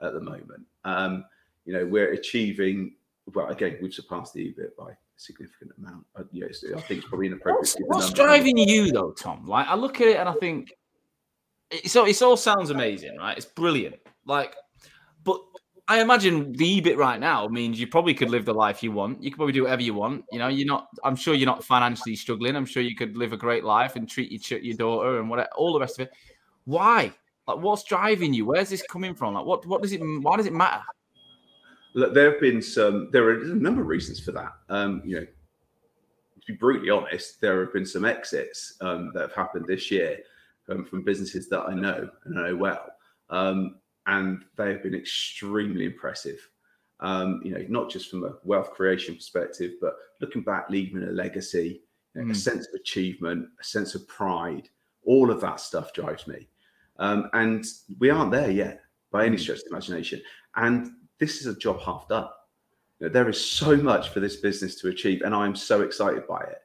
[0.00, 0.64] at the moment.
[0.84, 1.24] Um,
[1.64, 2.96] you know, we're achieving.
[3.34, 6.04] Well, again, we've surpassed the EBIT by a significant amount.
[6.16, 7.76] Uh, yes, I think it's probably inappropriate.
[7.86, 9.46] What's, what's driving you though, Tom?
[9.46, 10.72] Like, I look at it and I think
[11.96, 13.36] all, it all sounds amazing, right?
[13.36, 13.96] It's brilliant.
[14.24, 14.54] Like,
[15.24, 15.40] but
[15.86, 19.22] I imagine the EBIT right now means you probably could live the life you want.
[19.22, 20.24] You could probably do whatever you want.
[20.30, 20.88] You know, you're not.
[21.04, 22.56] I'm sure you're not financially struggling.
[22.56, 25.48] I'm sure you could live a great life and treat your your daughter and what
[25.56, 26.12] all the rest of it.
[26.64, 27.12] Why?
[27.46, 28.44] Like, what's driving you?
[28.44, 29.34] Where's this coming from?
[29.34, 30.00] Like, what what does it?
[30.00, 30.82] Why does it matter?
[31.94, 33.08] Look, there have been some.
[33.10, 34.52] There are a number of reasons for that.
[34.68, 39.32] Um, you know, to be brutally honest, there have been some exits um, that have
[39.32, 40.18] happened this year
[40.68, 42.86] um, from businesses that I know and I know well,
[43.30, 46.38] um, and they have been extremely impressive.
[47.00, 51.12] Um, you know, not just from a wealth creation perspective, but looking back, leaving a
[51.12, 51.82] legacy,
[52.14, 52.30] you know, mm.
[52.30, 52.38] a hmm.
[52.38, 54.68] sense of achievement, a sense of pride.
[55.04, 56.48] All of that stuff drives me,
[56.98, 57.64] um, and
[58.00, 59.42] we aren't there yet by any hmm.
[59.42, 60.20] stretch of the imagination.
[60.56, 62.28] And this is a job half done.
[62.98, 66.26] You know, there is so much for this business to achieve, and I'm so excited
[66.26, 66.58] by it.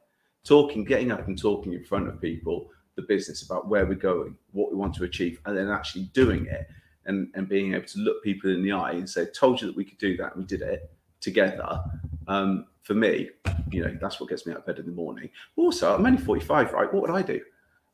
[0.44, 4.36] Talking, getting up and talking in front of people, the business about where we're going,
[4.52, 6.68] what we want to achieve, and then actually doing it
[7.06, 9.76] and, and being able to look people in the eye and say, told you that
[9.76, 10.90] we could do that, and we did it
[11.20, 11.82] together.
[12.28, 13.30] Um, for me,
[13.70, 15.30] you know, that's what gets me out of bed in the morning.
[15.56, 16.92] Also, I'm only 45, right?
[16.92, 17.40] What would I do?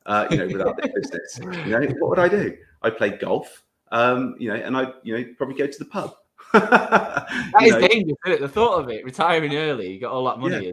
[0.05, 2.57] Uh, you know, without this business, you know, what would I do?
[2.81, 6.15] I play golf, um, you know, and I, you know, probably go to the pub.
[6.53, 7.27] that
[7.61, 7.87] is know.
[7.87, 8.41] dangerous, isn't it?
[8.41, 10.67] The thought of it, retiring early, you got all that money.
[10.67, 10.71] Yeah.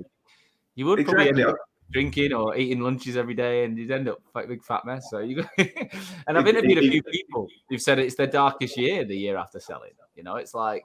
[0.74, 1.42] You would probably exactly.
[1.42, 1.56] end up
[1.90, 5.08] drinking or eating lunches every day, and you'd end up like a big fat mess.
[5.10, 9.16] So you, and I've interviewed a few people who've said it's their darkest year, the
[9.16, 9.92] year after selling.
[10.14, 10.82] You know, it's like,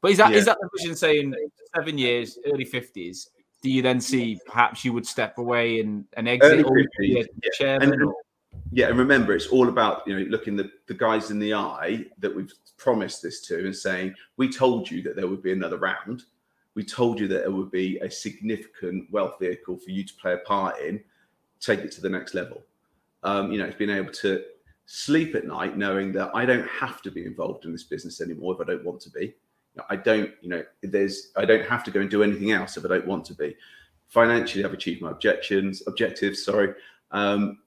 [0.00, 0.38] but is that yeah.
[0.38, 1.34] is that the vision saying
[1.74, 3.30] seven years, early fifties?
[3.62, 6.64] Do you then see perhaps you would step away and, and exit?
[7.00, 7.22] Yeah.
[7.52, 8.14] chairman and, or...
[8.72, 12.06] yeah, and remember, it's all about you know looking the, the guys in the eye
[12.18, 15.76] that we've promised this to and saying, we told you that there would be another
[15.76, 16.24] round
[16.74, 20.34] we told you that it would be a significant wealth vehicle for you to play
[20.34, 21.02] a part in.
[21.60, 22.62] Take it to the next level.
[23.22, 24.42] Um, you know, it's being able to
[24.86, 28.54] sleep at night knowing that I don't have to be involved in this business anymore
[28.54, 29.34] if I don't want to be.
[29.88, 32.84] I don't, you know, there's I don't have to go and do anything else if
[32.84, 33.56] I don't want to be.
[34.08, 36.44] Financially, I've achieved my objections, objectives.
[36.44, 36.74] Sorry.
[37.12, 37.58] Um,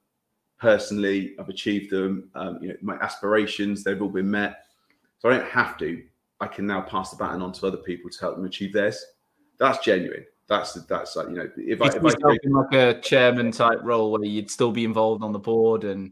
[0.60, 2.30] personally, I've achieved them.
[2.36, 4.66] Um, you know, my aspirations, they've all been met.
[5.20, 6.04] So I don't have to.
[6.44, 9.04] I can now pass the baton on to other people to help them achieve theirs.
[9.60, 10.26] That's genuine.
[10.48, 14.12] That's that's like you know, if I, if I in like a chairman type role
[14.12, 16.12] where you'd still be involved on the board and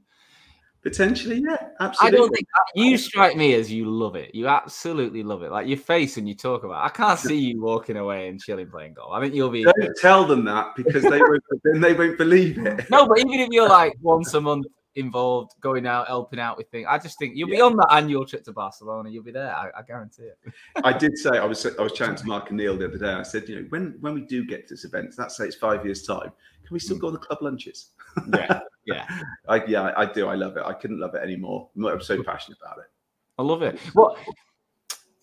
[0.81, 2.17] potentially, yeah, absolutely.
[2.17, 4.33] I don't think uh, you strike me as you love it.
[4.33, 5.51] You absolutely love it.
[5.51, 6.81] Like your face and you talk about.
[6.81, 6.85] It.
[6.85, 9.11] I can't see you walking away and chilling playing golf.
[9.11, 9.63] I think you'll be.
[9.63, 12.89] Don't tell them that because they won't, then they won't believe it.
[12.89, 14.65] No, but even if you're like once a month
[14.95, 16.87] involved, going out, helping out with things.
[16.89, 17.57] I just think you'll yeah.
[17.57, 19.09] be on that annual trip to Barcelona.
[19.09, 19.55] You'll be there.
[19.55, 20.37] I, I guarantee it.
[20.83, 23.11] I did say I was I was chatting to Mark and Neil the other day.
[23.11, 25.55] I said, you know, when when we do get to this event, let's say it's
[25.55, 26.31] five years time,
[26.65, 27.01] can we still mm.
[27.01, 27.91] go on the club lunches?
[28.33, 29.05] yeah, yeah,
[29.47, 29.93] I, yeah.
[29.95, 30.27] I do.
[30.27, 30.63] I love it.
[30.65, 31.69] I couldn't love it anymore.
[31.77, 32.91] I'm so passionate about it.
[33.37, 33.79] I love it.
[33.93, 34.17] What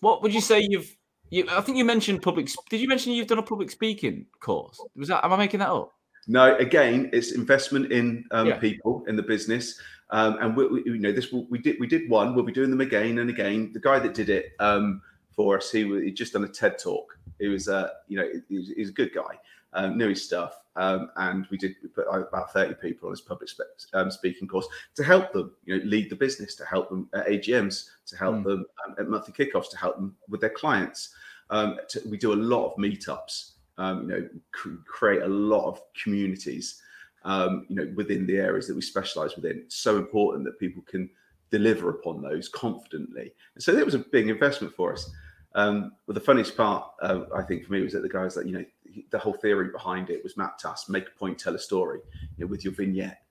[0.01, 0.97] what would you say you've
[1.31, 2.49] you, I think you mentioned public.
[2.71, 4.81] Did you mention you've done a public speaking course?
[4.97, 5.25] Was that?
[5.25, 5.93] Am I making that up?
[6.31, 8.59] No, again, it's investment in um, yeah.
[8.59, 9.81] people in the business.
[10.11, 12.35] Um, and we, we, you know, this we did we did one.
[12.35, 13.73] We'll be doing them again and again.
[13.73, 15.03] The guy that did it um,
[15.33, 17.19] for us, he he just done a TED talk.
[17.41, 19.39] He was, uh, you know, he's he a good guy,
[19.73, 23.23] um, knew his stuff, um, and we did we put about thirty people on his
[23.23, 26.91] public spe- um, speaking course to help them, you know, lead the business, to help
[26.91, 28.45] them at AGMs, to help mm.
[28.45, 31.15] them um, at monthly kickoffs, to help them with their clients.
[31.51, 35.81] To, we do a lot of meetups um, you know, cr- create a lot of
[36.01, 36.83] communities,
[37.25, 39.65] um, you know, within the areas that we specialize within.
[39.69, 41.09] So important that people can
[41.51, 43.33] deliver upon those confidently.
[43.55, 45.11] And so it was a big investment for us.
[45.55, 48.47] Um, but the funniest part, uh, I think, for me was that the guys like,
[48.47, 48.65] you know,
[49.11, 52.01] the whole theory behind it was map task, make a point, tell a story,
[52.37, 53.23] you know, with your vignette.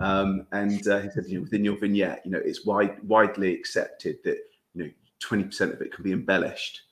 [0.00, 3.54] Um, and uh, he said, you know, within your vignette, you know, it's wide, widely
[3.54, 4.38] accepted that
[4.74, 4.90] you know
[5.22, 6.82] 20% of it can be embellished,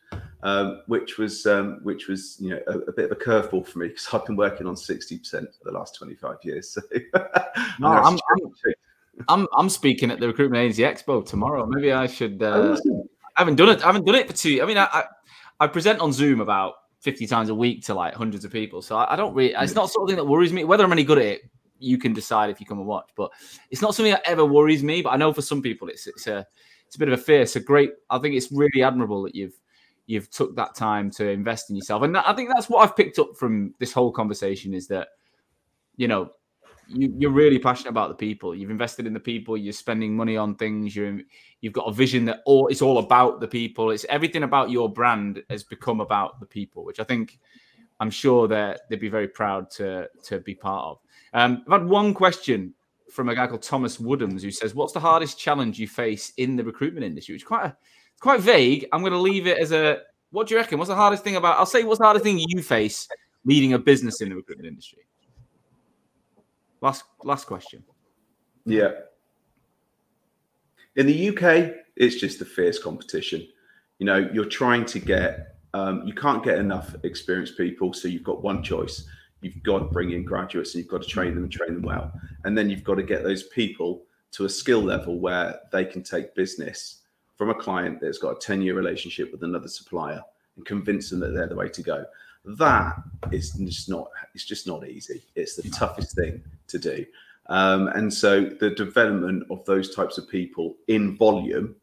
[0.43, 3.79] um, which was um, which was you know a, a bit of a curveball for
[3.81, 6.71] me because I've been working on 60% for the last 25 years.
[6.71, 6.81] So
[7.81, 8.53] no, I'm, I'm,
[9.29, 11.67] I'm, I'm speaking at the Recruitment Agency Expo tomorrow.
[11.67, 12.43] Maybe I should.
[12.43, 12.77] Uh,
[13.37, 13.83] I haven't done it.
[13.83, 14.61] I haven't done it for two.
[14.63, 15.05] I mean, I, I,
[15.61, 18.83] I present on Zoom about 50 times a week to like hundreds of people.
[18.83, 19.55] So I, I don't really.
[19.57, 20.65] It's not something that worries me.
[20.65, 21.51] Whether I'm any good at it,
[21.81, 23.11] you can decide if you come and watch.
[23.17, 23.33] But
[23.71, 25.03] it's not something that ever worries me.
[25.03, 26.47] But I know for some people, it's it's a
[26.87, 27.45] it's a bit of a fear.
[27.45, 27.93] So great.
[28.09, 29.59] I think it's really admirable that you've
[30.09, 33.21] you've took that time to invest in yourself, and I think that's what I've picked
[33.21, 35.09] up from this whole conversation is that
[35.97, 36.33] you know
[36.89, 38.55] you, are really passionate about the people.
[38.55, 39.57] You've invested in the people.
[39.57, 40.97] You're spending money on things.
[40.97, 41.21] You're
[41.61, 43.91] you've got a vision that all it's all about the people.
[43.91, 47.39] It's everything about your brand has become about the people, which I think
[48.01, 50.99] I'm sure that they'd be very proud to to be part of.
[51.35, 52.75] Um, I've had one question
[53.13, 56.57] from a guy called Thomas Woodhams who says, "What's the hardest challenge you face in
[56.57, 57.77] the recruitment industry?" Which is quite a,
[58.21, 58.87] quite vague.
[58.93, 60.01] I'm going to leave it as a.
[60.31, 60.79] What do you reckon?
[60.79, 61.59] What's the hardest thing about?
[61.59, 63.09] I'll say what's the hardest thing you face
[63.45, 65.07] leading a business in the recruitment industry.
[66.81, 67.83] Last last question.
[68.65, 68.91] Yeah.
[70.97, 73.47] In the UK, it's just a fierce competition.
[73.99, 78.25] You know, you're trying to get um, you can't get enough experienced people, so you've
[78.25, 79.07] got one choice.
[79.41, 81.83] You've got to bring in graduates and you've got to train them and train them
[81.83, 82.13] well.
[82.45, 84.03] And then you've got to get those people
[84.33, 87.03] to a skill level where they can take business
[87.39, 90.21] from a client that's got a 10 year relationship with another supplier
[90.57, 92.05] and convince them that they're the way to go.
[92.45, 92.97] That
[93.31, 95.23] is just not, it's just not easy.
[95.37, 97.07] It's the toughest thing to do.
[97.47, 101.77] Um, and so the development of those types of people in volume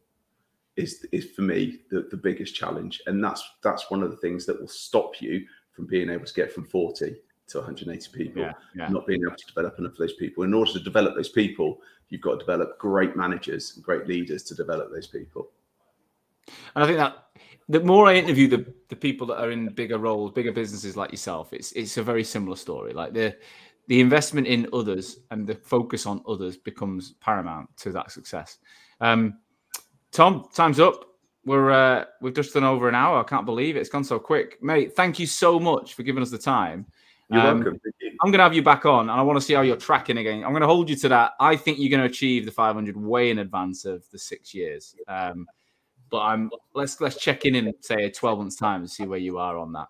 [0.76, 3.00] is, is for me the, the biggest challenge.
[3.06, 6.34] And that's, that's one of the things that will stop you from being able to
[6.34, 7.16] get from 40
[7.48, 8.88] to 180 people, yeah, yeah.
[8.88, 10.44] not being able to develop enough of those people.
[10.44, 14.42] In order to develop those people, you've got to develop great managers and great leaders
[14.44, 15.50] to develop those people.
[16.74, 17.26] And I think that
[17.68, 21.10] the more I interview the, the people that are in bigger roles, bigger businesses like
[21.10, 22.92] yourself, it's it's a very similar story.
[22.92, 23.36] Like the
[23.88, 28.58] the investment in others and the focus on others becomes paramount to that success.
[29.00, 29.38] Um,
[30.12, 31.04] Tom, time's up.
[31.44, 33.20] We're uh, we've just done over an hour.
[33.20, 33.80] I can't believe it.
[33.80, 34.94] It's gone so quick, mate.
[34.94, 36.86] Thank you so much for giving us the time.
[37.30, 37.80] You're um, welcome.
[38.00, 38.12] You.
[38.22, 40.18] I'm going to have you back on, and I want to see how you're tracking
[40.18, 40.44] again.
[40.44, 41.32] I'm going to hold you to that.
[41.40, 44.94] I think you're going to achieve the 500 way in advance of the six years.
[45.08, 45.46] Um,
[46.08, 49.38] but I'm let's let's check in in say 12 months time and see where you
[49.38, 49.88] are on that.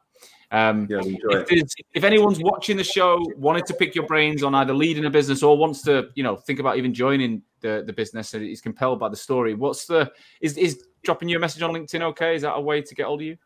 [0.50, 4.72] Um, yeah, if, if, anyone's watching the show, wanted to pick your brains on either
[4.72, 8.32] leading a business or wants to, you know, think about even joining the, the business
[8.32, 10.10] and is compelled by the story, what's the
[10.40, 12.36] is is dropping you a message on LinkedIn okay?
[12.36, 13.36] Is that a way to get hold of you?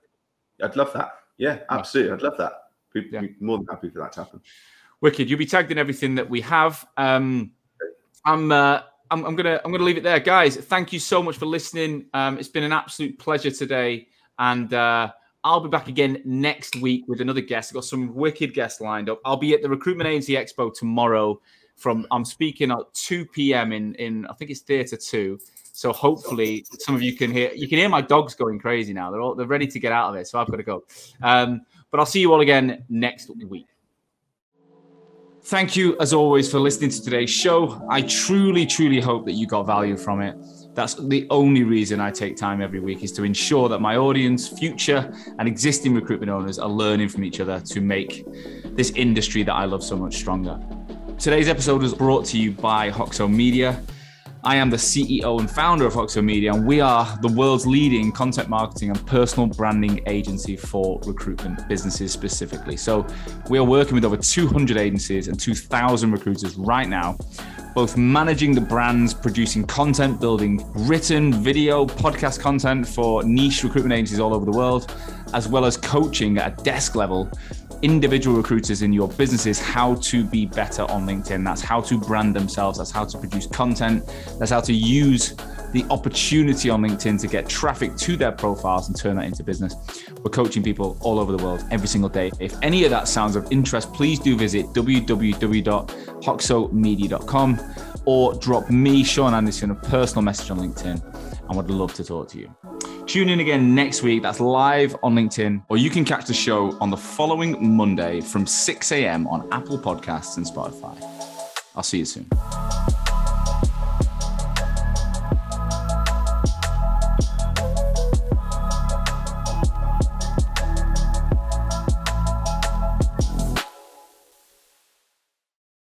[0.62, 1.12] I'd love that.
[1.38, 2.12] Yeah, absolutely.
[2.12, 2.52] I'd love that.
[2.94, 3.20] We'd yeah.
[3.20, 4.40] be more than happy for that to happen.
[5.00, 5.30] Wicked.
[5.30, 6.86] You'll be tagged in everything that we have.
[6.96, 7.52] Um,
[8.24, 10.56] I'm, uh, I'm, I'm gonna I'm gonna leave it there, guys.
[10.56, 12.06] Thank you so much for listening.
[12.14, 15.10] Um, it's been an absolute pleasure today, and uh,
[15.42, 17.70] I'll be back again next week with another guest.
[17.70, 19.20] I've got some wicked guests lined up.
[19.24, 21.40] I'll be at the Recruitment Agency Expo tomorrow.
[21.76, 23.72] From I'm speaking at 2 p.m.
[23.72, 25.38] in in I think it's Theatre Two.
[25.72, 29.10] So hopefully some of you can hear you can hear my dogs going crazy now.
[29.10, 30.28] They're all they're ready to get out of it.
[30.28, 30.84] So I've got to go.
[31.22, 33.66] Um, but I'll see you all again next week.
[35.44, 37.84] Thank you, as always, for listening to today's show.
[37.88, 40.36] I truly, truly hope that you got value from it.
[40.74, 44.48] That's the only reason I take time every week is to ensure that my audience,
[44.48, 48.24] future and existing recruitment owners are learning from each other to make
[48.76, 50.60] this industry that I love so much stronger.
[51.18, 53.82] Today's episode was brought to you by Hoxo Media.
[54.42, 58.10] I am the CEO and founder of Hoxo Media, and we are the world's leading
[58.10, 62.78] content marketing and personal branding agency for recruitment businesses specifically.
[62.78, 63.06] So,
[63.50, 67.18] we are working with over 200 agencies and 2,000 recruiters right now,
[67.74, 74.20] both managing the brands, producing content, building written, video, podcast content for niche recruitment agencies
[74.20, 74.94] all over the world,
[75.34, 77.30] as well as coaching at a desk level
[77.82, 81.44] individual recruiters in your businesses how to be better on LinkedIn.
[81.44, 82.78] That's how to brand themselves.
[82.78, 84.10] That's how to produce content.
[84.38, 85.34] That's how to use
[85.72, 89.74] the opportunity on LinkedIn to get traffic to their profiles and turn that into business.
[90.22, 92.30] We're coaching people all over the world every single day.
[92.40, 97.60] If any of that sounds of interest, please do visit www.hoxomedia.com
[98.04, 101.02] or drop me, Sean Anderson, a personal message on LinkedIn.
[101.48, 102.54] I would love to talk to you.
[103.06, 104.22] Tune in again next week.
[104.22, 108.46] That's live on LinkedIn, or you can catch the show on the following Monday from
[108.46, 109.26] 6 a.m.
[109.26, 110.96] on Apple Podcasts and Spotify.
[111.74, 112.28] I'll see you soon.